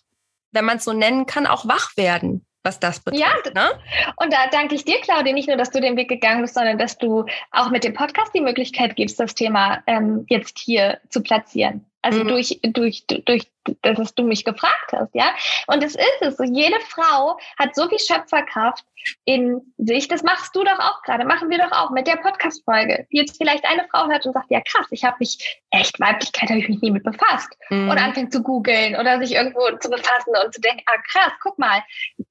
[0.51, 3.23] wenn man es so nennen kann, auch wach werden was das betrifft.
[3.23, 3.69] Ja, ne?
[4.17, 6.77] und da danke ich dir, Claudia, nicht nur, dass du den Weg gegangen bist, sondern
[6.77, 11.21] dass du auch mit dem Podcast die Möglichkeit gibst, das Thema ähm, jetzt hier zu
[11.21, 11.85] platzieren.
[12.01, 12.29] Also mhm.
[12.29, 13.47] durch, durch, durch,
[13.81, 15.33] dass du mich gefragt hast, ja.
[15.67, 16.37] Und es ist es.
[16.39, 18.85] Jede Frau hat so viel Schöpferkraft
[19.25, 20.07] in sich.
[20.07, 21.25] Das machst du doch auch gerade.
[21.25, 23.05] Machen wir doch auch mit der Podcast-Folge.
[23.11, 26.49] Die jetzt vielleicht eine Frau hört und sagt, ja krass, ich habe mich, echt Weiblichkeit
[26.49, 27.49] habe ich mich nie mit befasst.
[27.69, 27.89] Mhm.
[27.89, 31.59] Und anfängt zu googeln oder sich irgendwo zu befassen und zu denken, ah krass, guck
[31.59, 31.83] mal,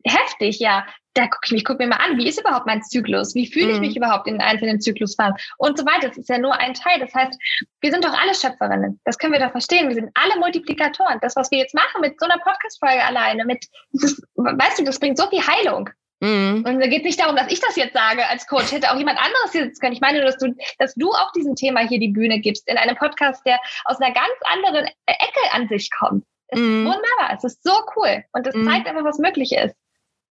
[0.09, 0.85] heftig, ja
[1.19, 3.35] da gucke ich mich, guck mir mal an, wie ist überhaupt mein Zyklus?
[3.35, 3.87] Wie fühle ich mhm.
[3.87, 5.35] mich überhaupt in den einzelnen Zyklusphasen?
[5.59, 6.09] Und so weiter.
[6.09, 7.01] Das ist ja nur ein Teil.
[7.01, 7.37] Das heißt,
[7.81, 9.01] wir sind doch alle Schöpferinnen.
[9.05, 9.89] Das können wir doch verstehen.
[9.89, 11.19] Wir sind alle Multiplikatoren.
[11.21, 15.01] Das, was wir jetzt machen mit so einer Podcast-Folge alleine, mit, ist, weißt du, das
[15.01, 15.91] bringt so viel Heilung.
[16.21, 16.65] Mhm.
[16.67, 18.71] Und da geht es nicht darum, dass ich das jetzt sage als Coach.
[18.71, 19.95] Hätte auch jemand anderes hier sitzen können.
[19.95, 22.77] Ich meine nur, dass du, dass du auch diesem Thema hier die Bühne gibst in
[22.77, 26.25] einem Podcast, der aus einer ganz anderen Ecke an sich kommt.
[26.49, 26.87] Es mhm.
[26.87, 27.37] ist wunderbar.
[27.37, 28.25] Es ist so cool.
[28.33, 28.69] Und es mhm.
[28.69, 29.75] zeigt einfach, was möglich ist.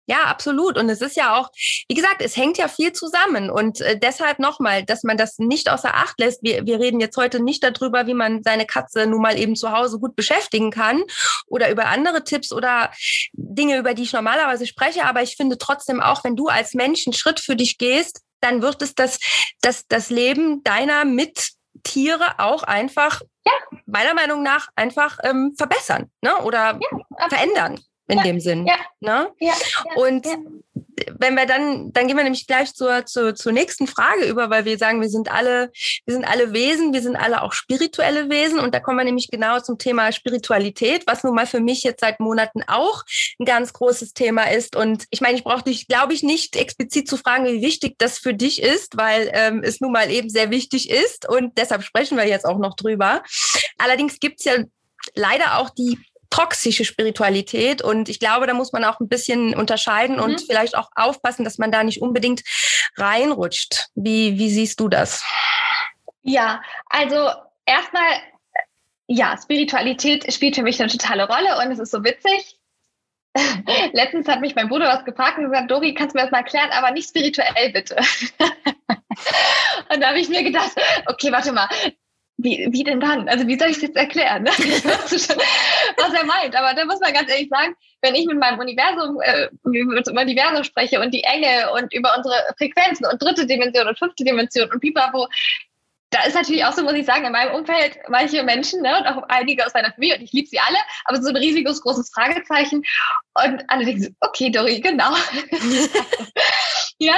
[0.08, 0.78] Ja, absolut.
[0.78, 1.50] Und es ist ja auch,
[1.88, 3.50] wie gesagt, es hängt ja viel zusammen.
[3.50, 6.42] Und äh, deshalb nochmal, dass man das nicht außer Acht lässt.
[6.42, 9.72] Wir, wir reden jetzt heute nicht darüber, wie man seine Katze nun mal eben zu
[9.72, 11.02] Hause gut beschäftigen kann
[11.46, 12.92] oder über andere Tipps oder
[13.32, 15.04] Dinge, über die ich normalerweise spreche.
[15.04, 18.62] Aber ich finde trotzdem auch, wenn du als Mensch einen Schritt für dich gehst, dann
[18.62, 19.18] wird es das,
[19.60, 23.52] das, das Leben deiner Mittiere auch einfach, ja.
[23.86, 26.36] meiner Meinung nach, einfach ähm, verbessern ne?
[26.42, 28.66] oder ja, verändern in ja, dem Sinn.
[28.66, 29.28] Ja, ne?
[29.40, 29.54] ja,
[29.96, 30.26] und
[31.18, 34.64] wenn wir dann, dann gehen wir nämlich gleich zur, zur, zur nächsten Frage über, weil
[34.64, 35.70] wir sagen, wir sind alle,
[36.04, 39.28] wir sind alle Wesen, wir sind alle auch spirituelle Wesen und da kommen wir nämlich
[39.30, 43.04] genau zum Thema Spiritualität, was nun mal für mich jetzt seit Monaten auch
[43.38, 44.76] ein ganz großes Thema ist.
[44.76, 48.18] Und ich meine, ich brauche dich, glaube ich, nicht explizit zu fragen, wie wichtig das
[48.18, 52.16] für dich ist, weil ähm, es nun mal eben sehr wichtig ist und deshalb sprechen
[52.16, 53.22] wir jetzt auch noch drüber.
[53.78, 54.54] Allerdings gibt es ja
[55.14, 55.98] leider auch die
[56.30, 57.82] toxische Spiritualität.
[57.82, 60.22] Und ich glaube, da muss man auch ein bisschen unterscheiden mhm.
[60.22, 62.42] und vielleicht auch aufpassen, dass man da nicht unbedingt
[62.96, 63.86] reinrutscht.
[63.94, 65.24] Wie, wie siehst du das?
[66.22, 67.30] Ja, also
[67.64, 68.10] erstmal,
[69.06, 72.58] ja, Spiritualität spielt für mich eine totale Rolle und es ist so witzig.
[73.92, 76.38] Letztens hat mich mein Bruder was gefragt und gesagt, Dori, kannst du mir das mal
[76.38, 77.96] erklären, aber nicht spirituell bitte.
[79.92, 80.72] und da habe ich mir gedacht,
[81.06, 81.68] okay, warte mal,
[82.38, 83.29] wie, wie denn dann?
[83.29, 84.44] Also wie soll ich es jetzt erklären?
[84.46, 86.55] was er meint.
[86.55, 90.16] Aber da muss man ganz ehrlich sagen, wenn ich mit meinem Universum, äh, mit dem
[90.16, 94.70] Universum spreche und die Enge und über unsere Frequenzen und dritte Dimension und fünfte Dimension
[94.70, 95.29] und pipapo,
[96.11, 99.07] da ist natürlich auch so, muss ich sagen, in meinem Umfeld manche Menschen ne, und
[99.07, 102.11] auch einige aus meiner Familie, und ich liebe sie alle, aber so ein riesiges, großes
[102.14, 102.83] Fragezeichen.
[103.35, 105.11] Und alle denken so, okay, Dori, genau.
[106.99, 107.14] ja,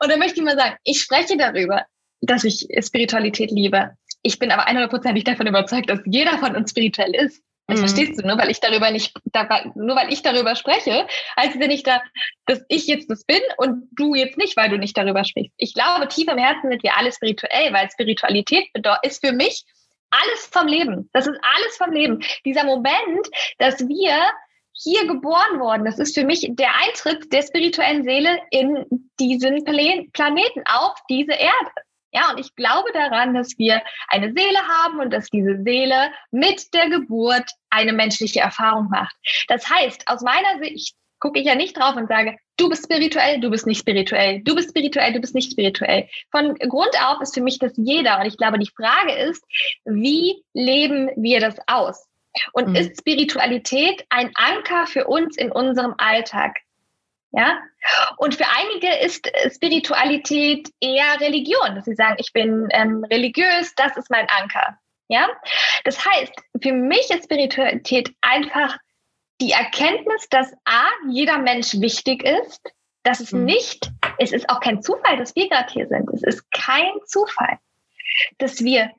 [0.00, 1.84] und dann möchte ich mal sagen, ich spreche darüber,
[2.20, 3.96] dass ich Spiritualität liebe.
[4.28, 7.42] Ich bin aber 100%ig davon überzeugt, dass jeder von uns spirituell ist.
[7.66, 7.88] Das mhm.
[7.88, 9.16] verstehst du, nur weil ich darüber nicht,
[9.74, 11.06] nur weil ich darüber spreche,
[11.38, 12.02] heißt es ja nicht, da,
[12.44, 15.54] dass ich jetzt das bin und du jetzt nicht, weil du nicht darüber sprichst.
[15.56, 18.68] Ich glaube, tief im Herzen sind wir alle spirituell, weil Spiritualität
[19.02, 19.64] ist für mich
[20.10, 21.08] alles vom Leben.
[21.14, 22.22] Das ist alles vom Leben.
[22.44, 24.14] Dieser Moment, dass wir
[24.72, 28.84] hier geboren worden, das ist für mich der Eintritt der spirituellen Seele in
[29.18, 31.70] diesen Planeten auf diese Erde.
[32.18, 36.74] Ja, und ich glaube daran, dass wir eine Seele haben und dass diese Seele mit
[36.74, 39.14] der Geburt eine menschliche Erfahrung macht.
[39.46, 43.40] Das heißt, aus meiner Sicht gucke ich ja nicht drauf und sage, du bist spirituell,
[43.40, 46.08] du bist nicht spirituell, du bist spirituell, du bist nicht spirituell.
[46.32, 48.18] Von Grund auf ist für mich das jeder.
[48.18, 49.44] Und ich glaube, die Frage ist,
[49.84, 52.04] wie leben wir das aus?
[52.52, 52.74] Und mhm.
[52.74, 56.56] ist Spiritualität ein Anker für uns in unserem Alltag?
[57.30, 57.58] Ja?
[58.16, 63.96] Und für einige ist Spiritualität eher Religion, dass sie sagen, ich bin ähm, religiös, das
[63.96, 64.78] ist mein Anker.
[65.08, 65.28] Ja?
[65.84, 68.78] Das heißt, für mich ist Spiritualität einfach
[69.40, 72.72] die Erkenntnis, dass A, jeder Mensch wichtig ist,
[73.04, 73.44] dass es mhm.
[73.44, 76.10] nicht, es ist auch kein Zufall, dass wir gerade hier sind.
[76.12, 77.58] Es ist kein Zufall,
[78.38, 78.90] dass wir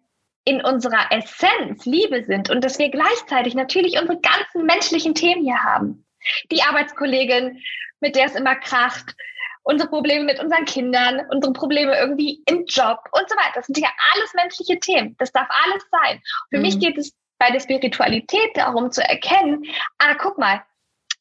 [0.46, 5.62] in unserer Essenz Liebe sind und dass wir gleichzeitig natürlich unsere ganzen menschlichen Themen hier
[5.62, 6.06] haben.
[6.52, 7.62] Die Arbeitskollegin,
[8.00, 9.16] mit der es immer kracht,
[9.64, 13.54] unsere Probleme mit unseren Kindern, unsere Probleme irgendwie im Job und so weiter.
[13.56, 15.16] Das sind ja alles menschliche Themen.
[15.20, 16.22] Das darf alles sein.
[16.50, 16.64] Für mhm.
[16.64, 19.64] mich geht es bei der Spiritualität darum zu erkennen,
[19.98, 20.64] ah, guck mal,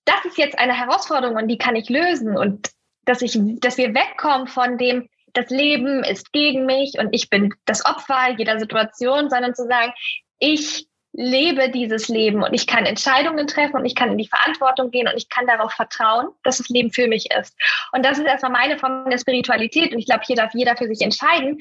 [0.05, 2.71] das ist jetzt eine Herausforderung und die kann ich lösen und
[3.05, 7.55] dass ich, dass wir wegkommen von dem, das Leben ist gegen mich und ich bin
[7.67, 9.93] das Opfer jeder Situation, sondern zu sagen,
[10.39, 10.88] ich
[11.19, 15.09] lebe dieses Leben und ich kann Entscheidungen treffen und ich kann in die Verantwortung gehen
[15.09, 17.57] und ich kann darauf vertrauen, dass das Leben für mich ist.
[17.93, 20.87] Und das ist erstmal meine Form der Spiritualität und ich glaube, hier darf jeder für
[20.87, 21.59] sich entscheiden,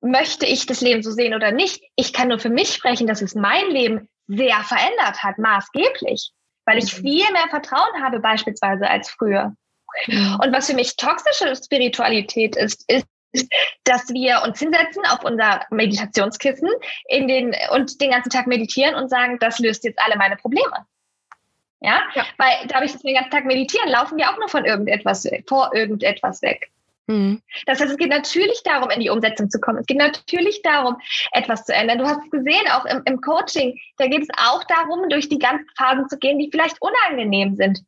[0.00, 1.82] möchte ich das Leben so sehen oder nicht.
[1.96, 6.30] Ich kann nur für mich sprechen, dass es mein Leben sehr verändert hat, maßgeblich,
[6.64, 7.02] weil ich mhm.
[7.02, 9.54] viel mehr Vertrauen habe beispielsweise als früher.
[10.06, 13.06] Und was für mich toxische Spiritualität ist, ist
[13.84, 16.68] dass wir uns hinsetzen auf unser Meditationskissen
[17.08, 20.86] in den, und den ganzen Tag meditieren und sagen, das löst jetzt alle meine Probleme.
[21.80, 22.02] Ja?
[22.14, 22.24] ja.
[22.38, 25.70] Weil dadurch, dass wir den ganzen Tag meditieren, laufen wir auch nur von irgendetwas, vor
[25.74, 26.70] irgendetwas weg.
[27.06, 27.40] Mhm.
[27.66, 29.78] Das heißt, es geht natürlich darum, in die Umsetzung zu kommen.
[29.78, 30.96] Es geht natürlich darum,
[31.32, 31.98] etwas zu ändern.
[31.98, 35.38] Du hast es gesehen, auch im, im Coaching, da geht es auch darum, durch die
[35.38, 37.80] ganzen Phasen zu gehen, die vielleicht unangenehm sind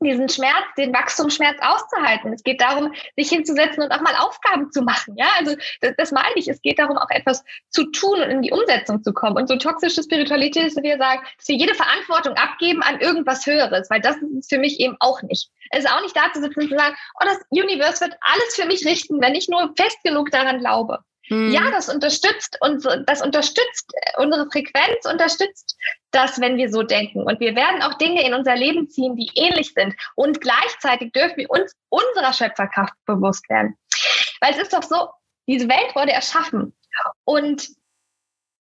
[0.00, 2.32] diesen Schmerz, den Wachstumsschmerz auszuhalten.
[2.32, 5.16] Es geht darum, sich hinzusetzen und auch mal Aufgaben zu machen.
[5.16, 6.48] Ja, also das, das meine ich.
[6.48, 9.36] Es geht darum, auch etwas zu tun und in die Umsetzung zu kommen.
[9.36, 13.46] Und so toxische Spiritualität ist, dass wir sagen, dass wir jede Verantwortung abgeben an irgendwas
[13.46, 15.50] Höheres, weil das ist für mich eben auch nicht.
[15.70, 18.54] Es ist auch nicht da zu sitzen und zu sagen, oh, das Universe wird alles
[18.54, 21.00] für mich richten, wenn ich nur fest genug daran glaube.
[21.28, 21.52] Mhm.
[21.52, 25.76] Ja, das unterstützt und das unterstützt äh, unsere Frequenz, unterstützt
[26.10, 27.22] das, wenn wir so denken.
[27.22, 29.94] Und wir werden auch Dinge in unser Leben ziehen, die ähnlich sind.
[30.14, 33.76] Und gleichzeitig dürfen wir uns unserer Schöpferkraft bewusst werden.
[34.40, 35.08] Weil es ist doch so,
[35.46, 36.74] diese Welt wurde erschaffen.
[37.24, 37.68] Und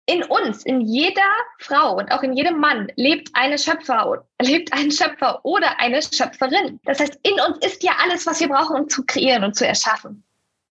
[0.06, 4.90] in uns, in jeder Frau und auch in jedem Mann lebt eine Schöpfer, lebt ein
[4.90, 6.80] Schöpfer oder eine Schöpferin.
[6.84, 9.66] Das heißt, in uns ist ja alles, was wir brauchen, um zu kreieren und zu
[9.66, 10.24] erschaffen.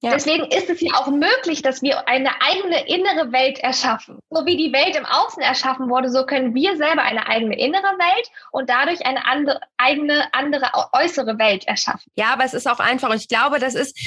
[0.03, 0.11] Ja.
[0.11, 4.19] Deswegen ist es ja auch möglich, dass wir eine eigene innere Welt erschaffen.
[4.29, 7.83] So wie die Welt im Außen erschaffen wurde, so können wir selber eine eigene innere
[7.83, 12.11] Welt und dadurch eine andere, eigene andere äußere Welt erschaffen.
[12.15, 13.97] Ja, aber es ist auch einfach und ich glaube, das ist,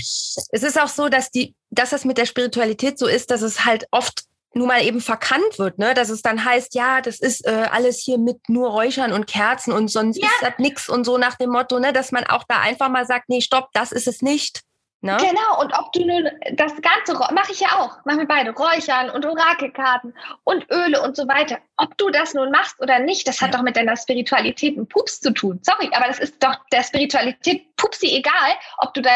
[0.52, 3.64] es ist auch so, dass die, dass das mit der Spiritualität so ist, dass es
[3.64, 5.94] halt oft nun mal eben verkannt wird, ne?
[5.94, 9.72] dass es dann heißt, ja, das ist äh, alles hier mit nur Räuchern und Kerzen
[9.72, 10.26] und sonst ja.
[10.26, 11.94] ist das nix und so nach dem Motto, ne?
[11.94, 14.60] dass man auch da einfach mal sagt, nee, stopp, das ist es nicht.
[15.06, 15.16] Ne?
[15.18, 19.10] Genau, und ob du nun das Ganze, mache ich ja auch, machen wir beide, Räuchern
[19.10, 20.14] und Orakelkarten
[20.44, 21.58] und Öle und so weiter.
[21.76, 23.58] Ob du das nun machst oder nicht, das hat ja.
[23.58, 25.60] doch mit deiner Spiritualität einen Pups zu tun.
[25.62, 29.10] Sorry, aber das ist doch der Spiritualität Pupsi egal, ob du da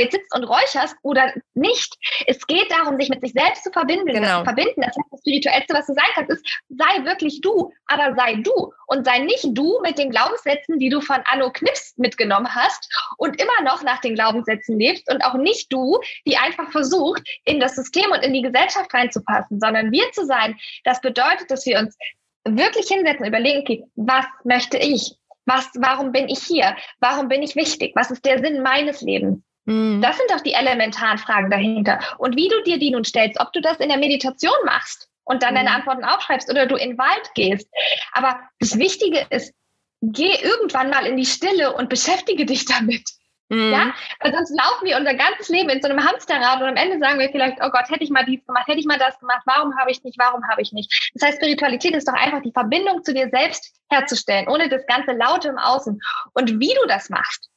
[0.00, 1.96] jetzt sitzt und räucherst oder nicht.
[2.26, 4.06] Es geht darum, sich mit sich selbst zu verbinden.
[4.06, 4.20] Genau.
[4.20, 4.80] Das, verbinden.
[4.80, 8.72] das heißt, das Spirituellste, was du sein kannst, ist, sei wirklich du, aber sei du.
[8.86, 13.40] Und sei nicht du mit den Glaubenssätzen, die du von Anno Knips mitgenommen hast und
[13.40, 17.74] immer noch nach den Glaubenssätzen lebst und auch nicht du, die einfach versucht, in das
[17.74, 20.58] System und in die Gesellschaft reinzupassen, sondern wir zu sein.
[20.84, 21.96] Das bedeutet, dass wir uns
[22.44, 25.16] wirklich hinsetzen und überlegen, okay, was möchte ich?
[25.44, 26.76] Was, warum bin ich hier?
[27.00, 27.92] Warum bin ich wichtig?
[27.94, 29.42] Was ist der Sinn meines Lebens?
[29.64, 30.02] Mhm.
[30.02, 32.00] Das sind doch die elementaren Fragen dahinter.
[32.18, 35.42] Und wie du dir die nun stellst, ob du das in der Meditation machst und
[35.42, 35.58] dann mhm.
[35.58, 37.68] deine Antworten aufschreibst oder du in den Wald gehst.
[38.12, 39.54] Aber das Wichtige ist,
[40.00, 43.08] geh irgendwann mal in die Stille und beschäftige dich damit.
[43.48, 43.70] Mhm.
[43.70, 46.98] Ja, weil sonst laufen wir unser ganzes Leben in so einem Hamsterrad und am Ende
[46.98, 49.42] sagen wir vielleicht, oh Gott, hätte ich mal dies gemacht, hätte ich mal das gemacht,
[49.44, 51.12] warum habe ich nicht, warum habe ich nicht.
[51.14, 55.12] Das heißt, Spiritualität ist doch einfach die Verbindung zu dir selbst herzustellen, ohne das ganze
[55.12, 56.00] Laute im Außen.
[56.32, 57.50] Und wie du das machst,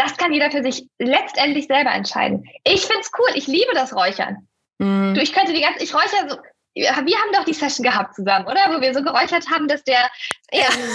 [0.00, 2.44] das kann jeder für sich letztendlich selber entscheiden.
[2.64, 4.48] Ich finde es cool, ich liebe das Räuchern.
[4.78, 5.14] Mhm.
[5.14, 6.36] Du, ich könnte die ganze, ich räuchere so,
[6.74, 8.60] wir haben doch die Session gehabt zusammen, oder?
[8.70, 10.10] Wo wir so geräuchert haben, dass der,
[10.52, 10.68] ja.
[10.72, 10.90] ähm,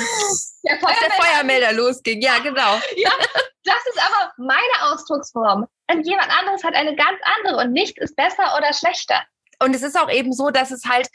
[0.64, 2.22] der, Feuermelder, der Feuermelder losging.
[2.22, 2.80] Ja, genau.
[2.96, 3.12] Ja,
[3.64, 5.68] das ist aber meine Ausdrucksform.
[5.92, 9.22] Und jemand anderes hat eine ganz andere und nichts ist besser oder schlechter
[9.60, 11.08] und es ist auch eben so, dass es halt,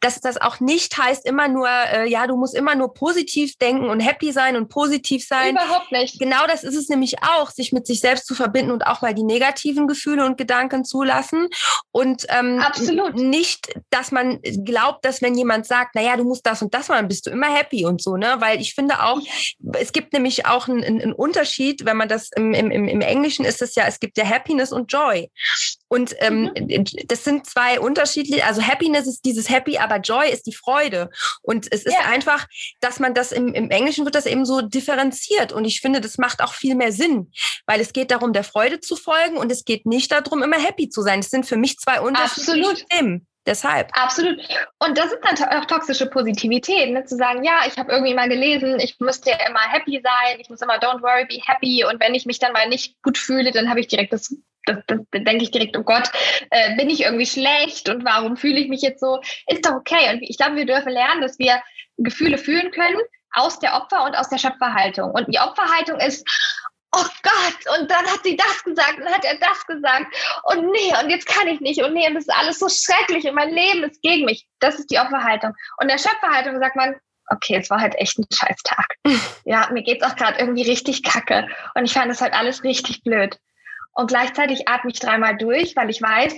[0.00, 3.88] dass das auch nicht heißt, immer nur, äh, ja, du musst immer nur positiv denken
[3.88, 5.56] und happy sein und positiv sein.
[5.56, 6.18] Überhaupt nicht.
[6.18, 9.14] Genau das ist es nämlich auch, sich mit sich selbst zu verbinden und auch mal
[9.14, 11.48] die negativen Gefühle und Gedanken zulassen.
[11.90, 13.14] Und ähm, Absolut.
[13.16, 17.08] nicht, dass man glaubt, dass wenn jemand sagt, naja, du musst das und das machen,
[17.08, 18.36] bist du immer happy und so, ne?
[18.38, 19.20] Weil ich finde auch,
[19.74, 23.62] es gibt nämlich auch einen, einen Unterschied, wenn man das im, im, im Englischen ist
[23.62, 25.30] es ja, es gibt ja Happiness und Joy.
[25.88, 26.84] Und ähm, mhm.
[27.06, 31.10] das sind zwei unterschiedliche, also Happiness ist dieses Happy, aber Joy ist die Freude.
[31.42, 32.06] Und es ist ja.
[32.06, 32.46] einfach,
[32.80, 35.52] dass man das im, im Englischen wird das eben so differenziert.
[35.52, 37.32] Und ich finde, das macht auch viel mehr Sinn,
[37.66, 40.88] weil es geht darum, der Freude zu folgen und es geht nicht darum, immer happy
[40.88, 41.20] zu sein.
[41.20, 42.88] Es sind für mich zwei unterschiedliche Absolut.
[42.90, 43.26] Themen.
[43.48, 43.90] Deshalb.
[43.94, 44.38] Absolut.
[44.78, 47.06] Und das ist dann auch toxische Positivität, ne?
[47.06, 50.50] zu sagen, ja, ich habe irgendwie mal gelesen, ich müsste ja immer happy sein, ich
[50.50, 51.82] muss immer don't worry, be happy.
[51.82, 54.36] Und wenn ich mich dann mal nicht gut fühle, dann habe ich direkt das
[54.68, 56.10] das, das, das denke ich direkt, oh Gott,
[56.50, 59.20] äh, bin ich irgendwie schlecht und warum fühle ich mich jetzt so?
[59.46, 60.12] Ist doch okay.
[60.12, 61.60] Und ich glaube, wir dürfen lernen, dass wir
[61.96, 62.98] Gefühle fühlen können
[63.32, 65.10] aus der Opfer- und aus der Schöpferhaltung.
[65.10, 66.26] Und die Opferhaltung ist,
[66.92, 70.06] oh Gott, und dann hat sie das gesagt, und dann hat er das gesagt,
[70.44, 73.26] und nee, und jetzt kann ich nicht, und nee, und das ist alles so schrecklich,
[73.26, 74.46] und mein Leben ist gegen mich.
[74.60, 75.52] Das ist die Opferhaltung.
[75.80, 76.94] Und der Schöpferhaltung sagt man,
[77.30, 78.86] okay, es war halt echt ein Scheißtag.
[79.44, 81.46] Ja, mir geht's auch gerade irgendwie richtig kacke.
[81.74, 83.38] Und ich fand das halt alles richtig blöd.
[83.98, 86.32] Und gleichzeitig atme ich dreimal durch, weil ich weiß,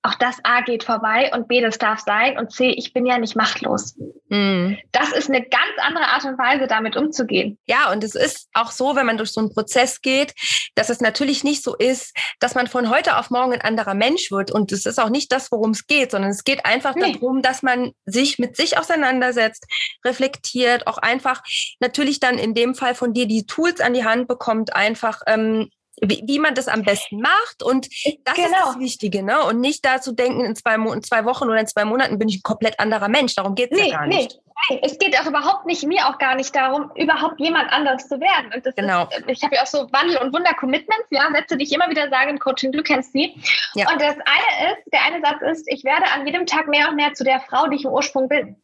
[0.00, 3.18] auch das A geht vorbei und B, das darf sein und C, ich bin ja
[3.18, 3.94] nicht machtlos.
[4.30, 4.76] Mm.
[4.92, 7.58] Das ist eine ganz andere Art und Weise, damit umzugehen.
[7.66, 10.32] Ja, und es ist auch so, wenn man durch so einen Prozess geht,
[10.74, 14.30] dass es natürlich nicht so ist, dass man von heute auf morgen ein anderer Mensch
[14.30, 14.50] wird.
[14.50, 17.12] Und es ist auch nicht das, worum es geht, sondern es geht einfach nee.
[17.12, 19.66] darum, dass man sich mit sich auseinandersetzt,
[20.02, 21.42] reflektiert, auch einfach
[21.78, 25.68] natürlich dann in dem Fall von dir die Tools an die Hand bekommt, einfach ähm,
[26.00, 27.62] wie, wie man das am besten macht.
[27.62, 27.88] Und
[28.24, 28.46] das genau.
[28.46, 29.44] ist das Wichtige, ne?
[29.44, 32.28] Und nicht da zu denken, in zwei, in zwei Wochen oder in zwei Monaten bin
[32.28, 33.34] ich ein komplett anderer Mensch.
[33.34, 34.38] Darum geht es nee, ja gar nicht.
[34.68, 34.80] Nee.
[34.82, 38.52] Es geht auch überhaupt nicht, mir auch gar nicht darum, überhaupt jemand anderes zu werden.
[38.54, 39.08] Und das genau.
[39.10, 42.08] Ist, ich habe ja auch so Wandel- und Wunder-Commitments, ja, Sätze, die ich immer wieder
[42.10, 43.34] sage im Coaching, du kennst sie.
[43.74, 43.90] Ja.
[43.90, 46.96] Und das eine ist, der eine Satz ist, ich werde an jedem Tag mehr und
[46.96, 48.56] mehr zu der Frau, die ich im Ursprung bin.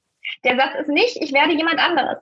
[0.45, 2.19] Der Satz ist nicht, ich werde jemand anderes.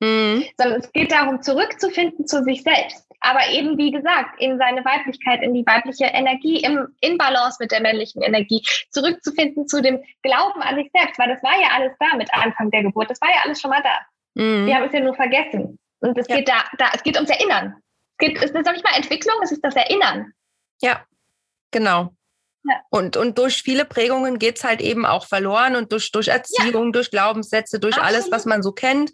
[0.00, 0.44] Mhm.
[0.58, 5.42] Sondern es geht darum, zurückzufinden zu sich selbst aber eben wie gesagt in seine Weiblichkeit,
[5.42, 10.62] in die weibliche Energie, im, in Balance mit der männlichen Energie, zurückzufinden zu dem Glauben
[10.62, 13.28] an sich selbst, weil das war ja alles da mit Anfang der Geburt, das war
[13.28, 14.00] ja alles schon mal da.
[14.34, 14.66] Mhm.
[14.66, 15.78] Wir haben es ja nur vergessen.
[16.00, 16.36] Und es ja.
[16.36, 17.74] geht da, da, es geht ums Erinnern.
[18.12, 20.32] Es, geht, es ist noch nicht mal Entwicklung, es ist das Erinnern.
[20.80, 21.04] Ja,
[21.70, 22.14] genau.
[22.64, 22.74] Ja.
[22.90, 26.86] Und, und durch viele Prägungen geht es halt eben auch verloren und durch, durch Erziehung,
[26.86, 26.90] ja.
[26.92, 28.14] durch Glaubenssätze, durch Absolut.
[28.14, 29.12] alles, was man so kennt.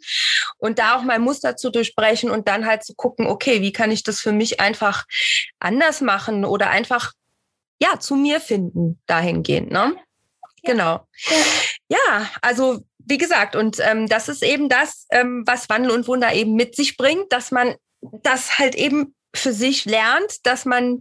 [0.59, 3.93] Und da auch mal Muster zu durchbrechen und dann halt zu gucken, okay, wie kann
[3.93, 5.05] ich das für mich einfach
[5.61, 7.13] anders machen oder einfach,
[7.81, 9.95] ja, zu mir finden, dahingehend, ne?
[10.63, 10.73] Ja.
[10.73, 11.07] Genau.
[11.89, 12.29] Ja.
[12.43, 16.55] also wie gesagt, und ähm, das ist eben das, ähm, was Wandel und Wunder eben
[16.55, 21.01] mit sich bringt, dass man das halt eben für sich lernt, dass man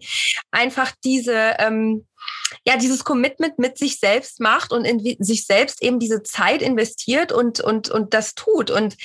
[0.51, 2.05] einfach diese ähm,
[2.65, 7.31] ja dieses Commitment mit sich selbst macht und in sich selbst eben diese Zeit investiert
[7.31, 8.95] und und und das tut und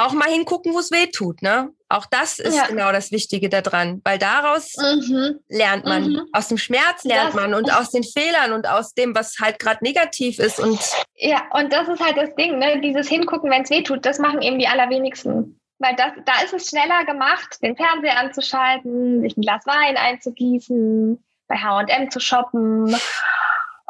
[0.00, 1.70] auch mal hingucken, wo es weh tut, ne?
[1.88, 2.66] Auch das ist ja.
[2.66, 5.40] genau das Wichtige daran, weil daraus mhm.
[5.48, 6.10] lernt man.
[6.10, 6.22] Mhm.
[6.32, 9.58] Aus dem Schmerz lernt das, man und aus den Fehlern und aus dem, was halt
[9.58, 10.58] gerade negativ ist.
[10.58, 10.78] Und
[11.16, 12.80] ja, und das ist halt das Ding, ne?
[12.80, 15.59] Dieses Hingucken, wenn es weh tut, das machen eben die allerwenigsten.
[15.80, 21.24] Weil das, da ist es schneller gemacht, den Fernseher anzuschalten, sich ein Glas Wein einzugießen,
[21.48, 22.94] bei HM zu shoppen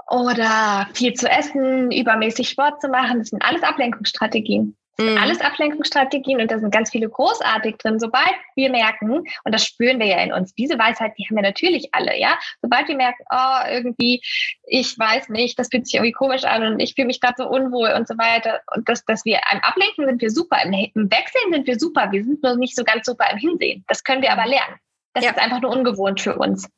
[0.09, 3.19] oder viel zu essen, übermäßig Sport zu machen.
[3.19, 4.77] Das sind alles Ablenkungsstrategien.
[5.01, 5.17] Mhm.
[5.17, 7.99] Alles Ablenkungsstrategien und da sind ganz viele großartig drin.
[7.99, 9.11] Sobald wir merken,
[9.45, 12.39] und das spüren wir ja in uns, diese Weisheit, die haben wir natürlich alle, ja.
[12.61, 14.21] Sobald wir merken, oh, irgendwie,
[14.65, 17.49] ich weiß nicht, das fühlt sich irgendwie komisch an und ich fühle mich gerade so
[17.49, 18.61] unwohl und so weiter.
[18.75, 22.13] Und das, dass wir im Ablenken sind wir super, im, im Wechseln sind wir super,
[22.13, 23.85] wir sind nur nicht so ganz super im Hinsehen.
[23.89, 24.77] Das können wir aber lernen.
[25.15, 25.31] Das ja.
[25.31, 26.69] ist einfach nur ungewohnt für uns.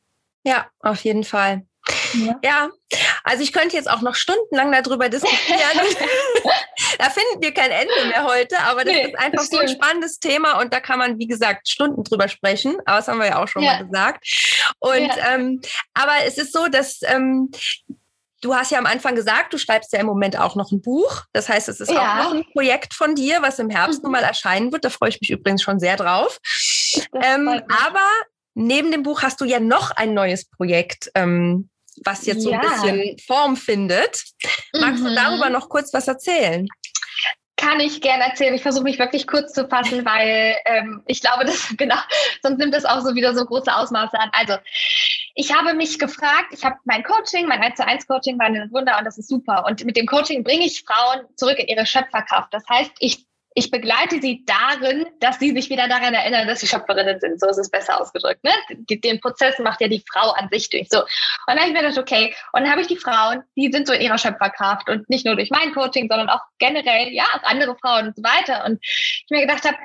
[0.45, 1.67] Ja, auf jeden Fall.
[2.15, 2.39] Ja.
[2.45, 2.71] ja.
[3.25, 5.59] also ich könnte jetzt auch noch stundenlang darüber diskutieren.
[7.03, 9.69] da finden wir kein Ende mehr heute, aber das nee, ist einfach das so ein
[9.69, 12.77] spannendes Thema und da kann man, wie gesagt, Stunden drüber sprechen.
[12.85, 13.73] Aber das haben wir ja auch schon ja.
[13.73, 14.25] mal gesagt.
[14.79, 15.35] Und ja.
[15.35, 15.61] ähm,
[15.95, 17.51] aber es ist so, dass ähm,
[18.41, 21.23] Du hast ja am Anfang gesagt, du schreibst ja im Moment auch noch ein Buch.
[21.33, 22.01] Das heißt, es ist ja.
[22.01, 24.07] auch noch ein Projekt von dir, was im Herbst mhm.
[24.07, 24.85] nun mal erscheinen wird.
[24.85, 26.41] Da freue ich mich übrigens schon sehr drauf.
[27.23, 28.09] Ähm, aber
[28.55, 31.71] neben dem Buch hast du ja noch ein neues Projekt, ähm,
[32.05, 34.25] was jetzt so ein bisschen Form findet.
[34.73, 35.11] Magst mhm.
[35.11, 36.67] du darüber noch kurz was erzählen?
[37.63, 38.55] Kann ich gerne erzählen.
[38.55, 41.97] Ich versuche mich wirklich kurz zu fassen, weil ähm, ich glaube, dass genau,
[42.43, 44.31] sonst nimmt das auch so wieder so große Ausmaße an.
[44.33, 44.55] Also,
[45.35, 48.71] ich habe mich gefragt, ich habe mein Coaching, mein 1 zu 1 Coaching war ein
[48.73, 49.65] Wunder und das ist super.
[49.67, 52.53] Und mit dem Coaching bringe ich Frauen zurück in ihre Schöpferkraft.
[52.53, 53.25] Das heißt, ich
[53.55, 57.41] ich begleite sie darin, dass sie sich wieder daran erinnern, dass sie Schöpferinnen sind.
[57.41, 58.43] So ist es besser ausgedrückt.
[58.45, 58.53] Ne?
[58.89, 60.89] Den Prozess macht ja die Frau an sich durch.
[60.91, 61.01] So.
[61.01, 61.09] Und
[61.47, 63.93] dann habe ich mir gedacht, okay, und dann habe ich die Frauen, die sind so
[63.93, 67.77] in ihrer Schöpferkraft und nicht nur durch mein Coaching, sondern auch generell, ja, auch andere
[67.77, 68.65] Frauen und so weiter.
[68.65, 69.77] Und ich mir gedacht habe,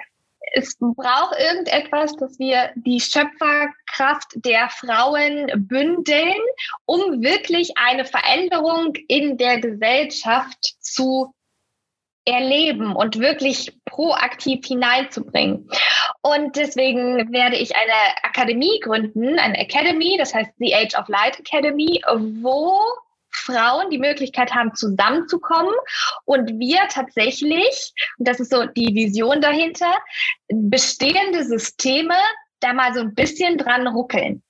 [0.54, 6.40] es braucht irgendetwas, dass wir die Schöpferkraft der Frauen bündeln,
[6.86, 11.34] um wirklich eine Veränderung in der Gesellschaft zu
[12.28, 15.70] erleben und wirklich proaktiv hineinzubringen.
[16.22, 21.40] Und deswegen werde ich eine Akademie gründen, eine Academy, das heißt The Age of Light
[21.40, 22.02] Academy,
[22.42, 22.80] wo
[23.30, 25.74] Frauen die Möglichkeit haben, zusammenzukommen
[26.26, 29.94] und wir tatsächlich, und das ist so die Vision dahinter,
[30.50, 32.16] bestehende Systeme
[32.60, 34.44] da mal so ein bisschen dran ruckeln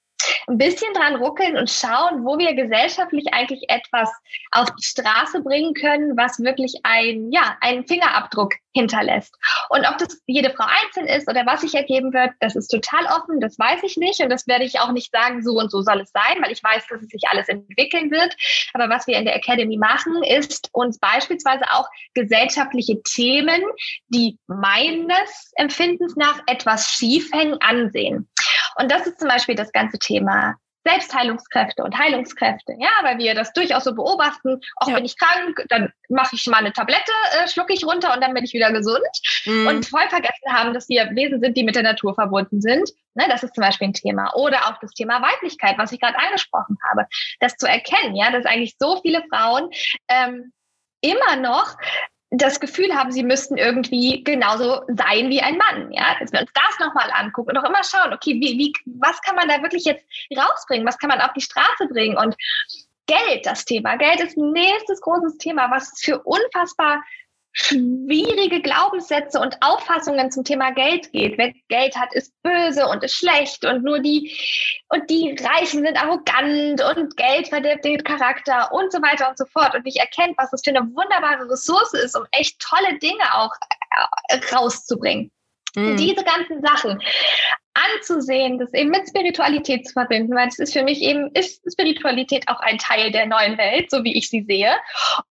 [0.47, 4.09] ein bisschen dran ruckeln und schauen, wo wir gesellschaftlich eigentlich etwas
[4.51, 9.35] auf die Straße bringen können, was wirklich ein, ja, einen Fingerabdruck hinterlässt.
[9.69, 13.05] Und ob das jede Frau einzeln ist oder was sich ergeben wird, das ist total
[13.05, 15.81] offen, das weiß ich nicht und das werde ich auch nicht sagen, so und so
[15.81, 18.35] soll es sein, weil ich weiß, dass es sich alles entwickeln wird.
[18.73, 23.61] Aber was wir in der Academy machen, ist uns beispielsweise auch gesellschaftliche Themen,
[24.09, 28.27] die meines Empfindens nach etwas schief hängen, ansehen.
[28.75, 30.55] Und das ist zum Beispiel das ganze Thema
[30.87, 32.73] Selbstheilungskräfte und Heilungskräfte.
[32.79, 34.61] Ja, weil wir das durchaus so beobachten.
[34.77, 34.95] Auch ja.
[34.95, 38.33] bin ich krank, dann mache ich mal eine Tablette, äh, schlucke ich runter und dann
[38.33, 39.01] bin ich wieder gesund.
[39.45, 39.67] Mhm.
[39.67, 42.89] Und voll vergessen haben, dass wir Wesen sind, die mit der Natur verbunden sind.
[43.15, 44.33] Ne, das ist zum Beispiel ein Thema.
[44.35, 47.05] Oder auch das Thema Weiblichkeit, was ich gerade angesprochen habe.
[47.39, 49.69] Das zu erkennen, ja, dass eigentlich so viele Frauen
[50.07, 50.53] ähm,
[51.01, 51.75] immer noch
[52.29, 55.91] das Gefühl haben, sie müssten irgendwie genauso sein wie ein Mann.
[55.91, 59.21] Ja, dass wir uns das nochmal angucken und auch immer schauen, okay, wie, wie, was
[59.21, 60.05] kann man da wirklich jetzt
[60.35, 60.85] rausbringen?
[60.85, 62.17] Was kann man auf die Straße bringen?
[62.17, 62.35] Und
[63.05, 63.95] Geld, das Thema.
[63.95, 67.01] Geld ist nächstes großes Thema, was für unfassbar
[67.59, 71.39] schwierige Glaubenssätze und Auffassungen zum Thema Geld geht.
[71.39, 74.31] Wer Geld hat, ist böse und ist schlecht und nur die
[74.89, 79.45] und die Reichen sind arrogant und Geld verdirbt den Charakter und so weiter und so
[79.45, 83.23] fort und nicht erkennt, was das für eine wunderbare Ressource ist, um echt tolle Dinge
[83.33, 83.51] auch
[84.29, 85.31] äh, rauszubringen.
[85.75, 85.97] Mhm.
[85.97, 87.01] Diese ganzen Sachen
[87.95, 92.47] anzusehen, das eben mit Spiritualität zu verbinden, weil es ist für mich eben, ist Spiritualität
[92.47, 94.75] auch ein Teil der neuen Welt, so wie ich sie sehe.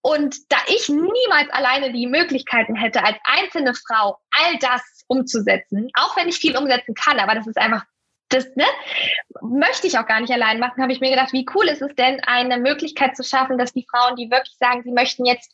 [0.01, 6.16] Und da ich niemals alleine die Möglichkeiten hätte, als einzelne Frau all das umzusetzen, auch
[6.16, 7.84] wenn ich viel umsetzen kann, aber das ist einfach
[8.28, 8.64] das ne,
[9.40, 11.94] möchte ich auch gar nicht allein machen, habe ich mir gedacht, wie cool ist es
[11.94, 15.53] denn, eine Möglichkeit zu schaffen, dass die Frauen, die wirklich sagen, sie möchten jetzt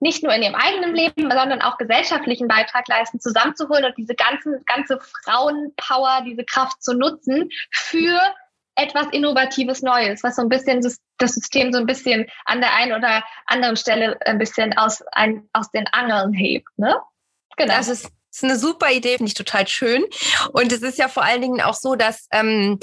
[0.00, 4.64] nicht nur in ihrem eigenen Leben, sondern auch gesellschaftlichen Beitrag leisten, zusammenzuholen und diese ganzen,
[4.64, 8.18] ganze Frauenpower, diese Kraft zu nutzen für
[8.76, 12.92] etwas Innovatives Neues, was so ein bisschen das System so ein bisschen an der einen
[12.92, 16.68] oder anderen Stelle ein bisschen aus, ein, aus den Angeln hebt.
[16.78, 16.96] Ne?
[17.56, 17.74] Genau.
[17.74, 20.04] Das ist, das ist eine super Idee, finde ich total schön.
[20.52, 22.78] Und es ist ja vor allen Dingen auch so, dass ähm,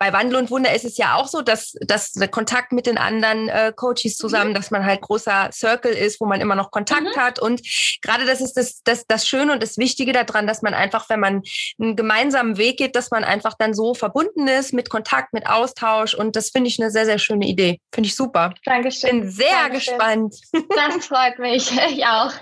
[0.00, 2.96] bei Wandel und Wunder ist es ja auch so, dass, dass der Kontakt mit den
[2.96, 4.54] anderen äh, Coaches zusammen, mhm.
[4.54, 7.20] dass man halt großer Circle ist, wo man immer noch Kontakt mhm.
[7.20, 7.38] hat.
[7.38, 7.60] Und
[8.00, 11.20] gerade das ist das, das, das Schöne und das Wichtige daran, dass man einfach, wenn
[11.20, 11.42] man
[11.78, 16.14] einen gemeinsamen Weg geht, dass man einfach dann so verbunden ist mit Kontakt, mit Austausch.
[16.14, 17.78] Und das finde ich eine sehr, sehr schöne Idee.
[17.92, 18.54] Finde ich super.
[18.64, 19.20] Dankeschön.
[19.20, 19.98] Bin sehr Dankeschön.
[19.98, 20.34] gespannt.
[20.74, 21.70] Das freut mich.
[21.90, 22.32] Ich auch.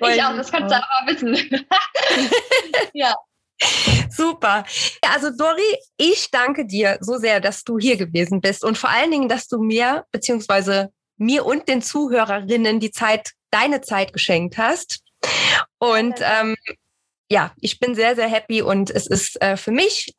[0.00, 0.34] Ich auch.
[0.36, 1.66] Das kannst du auch mal wissen.
[2.92, 3.14] ja.
[4.10, 4.64] Super.
[5.04, 5.62] Ja, also Dori,
[5.96, 9.48] ich danke dir so sehr, dass du hier gewesen bist und vor allen Dingen, dass
[9.48, 15.00] du mir beziehungsweise mir und den Zuhörerinnen die Zeit, deine Zeit geschenkt hast.
[15.78, 16.56] Und ähm,
[17.30, 20.14] ja, ich bin sehr, sehr happy und es ist äh, für mich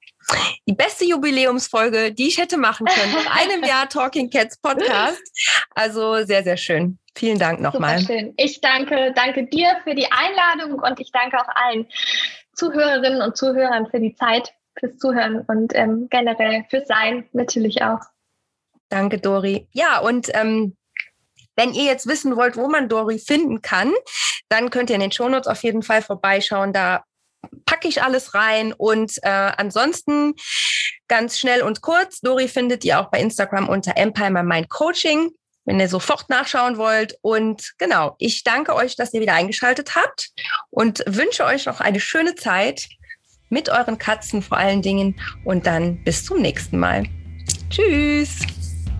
[0.67, 3.13] die beste Jubiläumsfolge, die ich hätte machen können.
[3.13, 5.21] Nach einem Jahr Talking Cats Podcast.
[5.75, 6.97] Also sehr, sehr schön.
[7.15, 7.99] Vielen Dank nochmal.
[7.99, 8.33] schön.
[8.37, 11.87] Ich danke, danke dir für die Einladung und ich danke auch allen
[12.55, 17.99] Zuhörerinnen und Zuhörern für die Zeit, fürs Zuhören und ähm, generell fürs Sein natürlich auch.
[18.89, 19.67] Danke, Dori.
[19.71, 20.75] Ja, und ähm,
[21.55, 23.91] wenn ihr jetzt wissen wollt, wo man Dori finden kann,
[24.49, 26.73] dann könnt ihr in den Shownotes auf jeden Fall vorbeischauen.
[26.73, 27.03] Da
[27.65, 28.73] packe ich alles rein.
[28.73, 30.33] Und äh, ansonsten
[31.07, 35.31] ganz schnell und kurz, Dori findet ihr auch bei Instagram unter Empire Mind Coaching
[35.65, 37.17] wenn ihr sofort nachschauen wollt.
[37.21, 40.29] Und genau, ich danke euch, dass ihr wieder eingeschaltet habt
[40.69, 42.87] und wünsche euch noch eine schöne Zeit
[43.49, 47.03] mit euren Katzen vor allen Dingen und dann bis zum nächsten Mal.
[47.69, 48.39] Tschüss.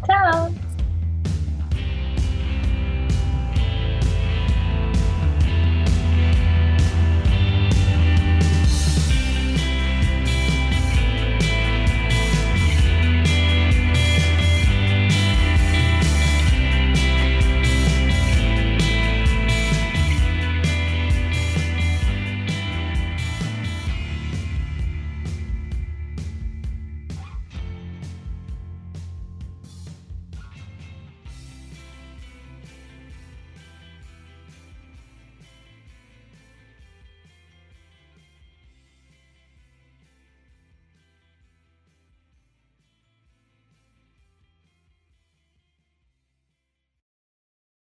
[0.06, 0.50] Ciao.